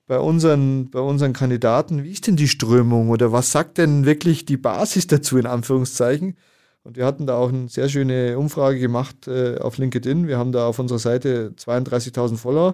[0.10, 4.44] bei unseren, bei unseren Kandidaten, wie ist denn die Strömung oder was sagt denn wirklich
[4.44, 6.36] die Basis dazu in Anführungszeichen?
[6.82, 10.28] Und wir hatten da auch eine sehr schöne Umfrage gemacht äh, auf LinkedIn.
[10.28, 12.74] Wir haben da auf unserer Seite 32.000 Follower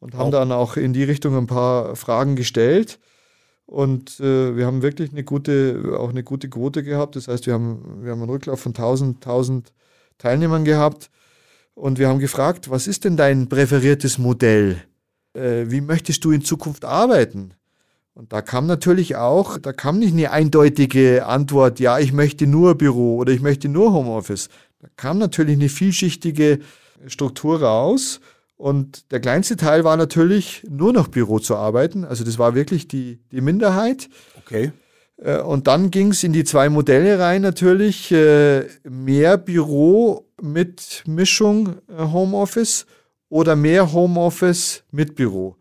[0.00, 2.98] und haben dann auch in die Richtung ein paar Fragen gestellt.
[3.66, 7.16] Und äh, wir haben wirklich eine gute, auch eine gute Quote gehabt.
[7.16, 9.72] Das heißt, wir haben, wir haben einen Rücklauf von 1000, 1000
[10.16, 11.10] Teilnehmern gehabt.
[11.74, 14.82] Und wir haben gefragt, was ist denn dein präferiertes Modell?
[15.38, 17.54] äh, wie möchtest du in Zukunft arbeiten?
[18.14, 22.74] Und da kam natürlich auch, da kam nicht eine eindeutige Antwort, ja, ich möchte nur
[22.74, 24.48] Büro oder ich möchte nur Homeoffice.
[24.80, 26.58] Da kam natürlich eine vielschichtige
[27.06, 28.20] Struktur raus.
[28.58, 32.04] Und der kleinste Teil war natürlich nur noch Büro zu arbeiten.
[32.04, 34.08] Also das war wirklich die, die Minderheit.
[34.36, 34.72] Okay.
[35.18, 38.10] Äh, und dann ging es in die zwei Modelle rein natürlich.
[38.10, 42.86] Äh, mehr Büro mit Mischung äh, Homeoffice
[43.28, 45.56] oder mehr Homeoffice mit Büro.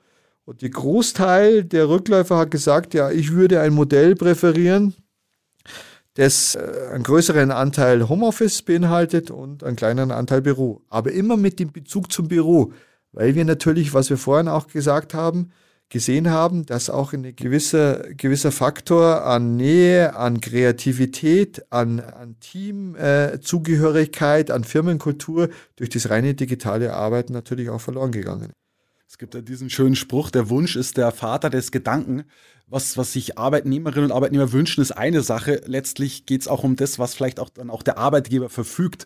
[0.46, 4.96] Und die Großteil der Rückläufer hat gesagt, ja, ich würde ein Modell präferieren,
[6.14, 10.82] das einen größeren Anteil Homeoffice beinhaltet und einen kleineren Anteil Büro.
[10.88, 12.72] Aber immer mit dem Bezug zum Büro,
[13.18, 15.50] weil wir natürlich, was wir vorhin auch gesagt haben,
[15.90, 24.52] gesehen haben, dass auch ein gewisser, gewisser Faktor an Nähe, an Kreativität, an, an Teamzugehörigkeit,
[24.52, 28.56] äh, an Firmenkultur durch das reine digitale Arbeiten natürlich auch verloren gegangen ist.
[29.10, 32.26] Es gibt ja diesen schönen Spruch, der Wunsch ist der Vater des Gedanken.
[32.68, 35.62] Was, was sich Arbeitnehmerinnen und Arbeitnehmer wünschen, ist eine Sache.
[35.66, 39.06] Letztlich geht es auch um das, was vielleicht auch dann auch der Arbeitgeber verfügt.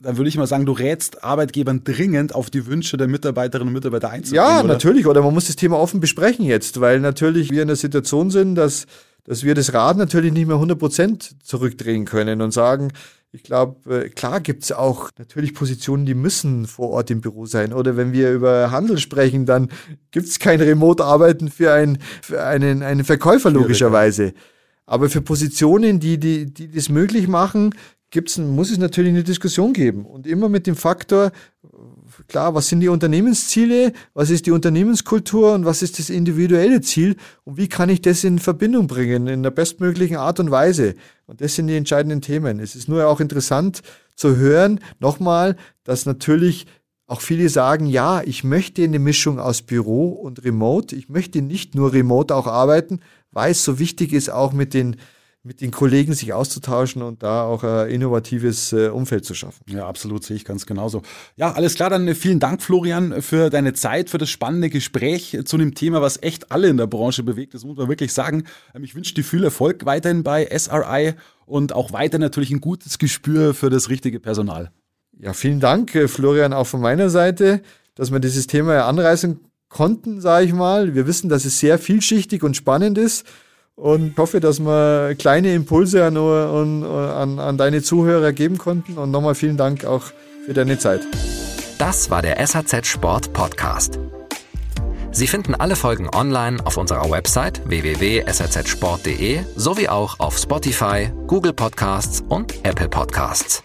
[0.00, 3.74] Dann würde ich mal sagen, du rätst Arbeitgebern dringend auf die Wünsche der Mitarbeiterinnen und
[3.74, 4.44] Mitarbeiter einzugehen.
[4.44, 4.68] Ja, oder?
[4.68, 5.06] natürlich.
[5.06, 8.56] Oder man muss das Thema offen besprechen jetzt, weil natürlich wir in der Situation sind,
[8.56, 8.86] dass,
[9.24, 12.92] dass wir das Rad natürlich nicht mehr 100 Prozent zurückdrehen können und sagen,
[13.34, 17.72] ich glaube, äh, klar gibt's auch natürlich Positionen, die müssen vor Ort im Büro sein.
[17.72, 19.70] Oder wenn wir über Handel sprechen, dann
[20.12, 24.34] gibt's kein Remote-Arbeiten für, ein, für einen, einen Verkäufer logischerweise.
[24.86, 27.74] Aber für Positionen, die, die, die das möglich machen,
[28.14, 30.06] gibt's, muss es natürlich eine Diskussion geben.
[30.06, 31.32] Und immer mit dem Faktor,
[32.28, 37.16] klar, was sind die Unternehmensziele, was ist die Unternehmenskultur und was ist das individuelle Ziel
[37.42, 40.94] und wie kann ich das in Verbindung bringen in der bestmöglichen Art und Weise.
[41.26, 42.60] Und das sind die entscheidenden Themen.
[42.60, 43.82] Es ist nur auch interessant
[44.14, 46.66] zu hören, nochmal, dass natürlich
[47.06, 50.94] auch viele sagen, ja, ich möchte eine Mischung aus Büro und Remote.
[50.94, 53.00] Ich möchte nicht nur remote auch arbeiten,
[53.32, 54.96] weil es so wichtig ist, auch mit den,
[55.46, 59.62] mit den Kollegen sich auszutauschen und da auch ein innovatives äh, Umfeld zu schaffen.
[59.68, 61.02] Ja, absolut, sehe ich ganz genauso.
[61.36, 65.38] Ja, alles klar, dann äh, vielen Dank, Florian, für deine Zeit, für das spannende Gespräch
[65.44, 67.52] zu einem Thema, was echt alle in der Branche bewegt.
[67.52, 68.44] Das muss man wirklich sagen.
[68.74, 71.12] Ähm, Ich wünsche dir viel Erfolg weiterhin bei SRI
[71.44, 74.70] und auch weiter natürlich ein gutes Gespür für das richtige Personal.
[75.20, 77.60] Ja, vielen Dank, äh, Florian, auch von meiner Seite,
[77.94, 80.94] dass wir dieses Thema anreißen konnten, sage ich mal.
[80.94, 83.26] Wir wissen, dass es sehr vielschichtig und spannend ist
[83.76, 88.98] und hoffe, dass wir kleine Impulse an, an, an, an deine Zuhörer geben konnten.
[88.98, 90.04] Und nochmal vielen Dank auch
[90.46, 91.00] für deine Zeit.
[91.78, 93.98] Das war der SAZ Sport Podcast.
[95.10, 102.22] Sie finden alle Folgen online auf unserer Website www.sazsport.de sowie auch auf Spotify, Google Podcasts
[102.28, 103.62] und Apple Podcasts.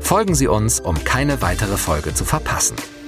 [0.00, 2.76] Folgen Sie uns, um keine weitere Folge zu verpassen.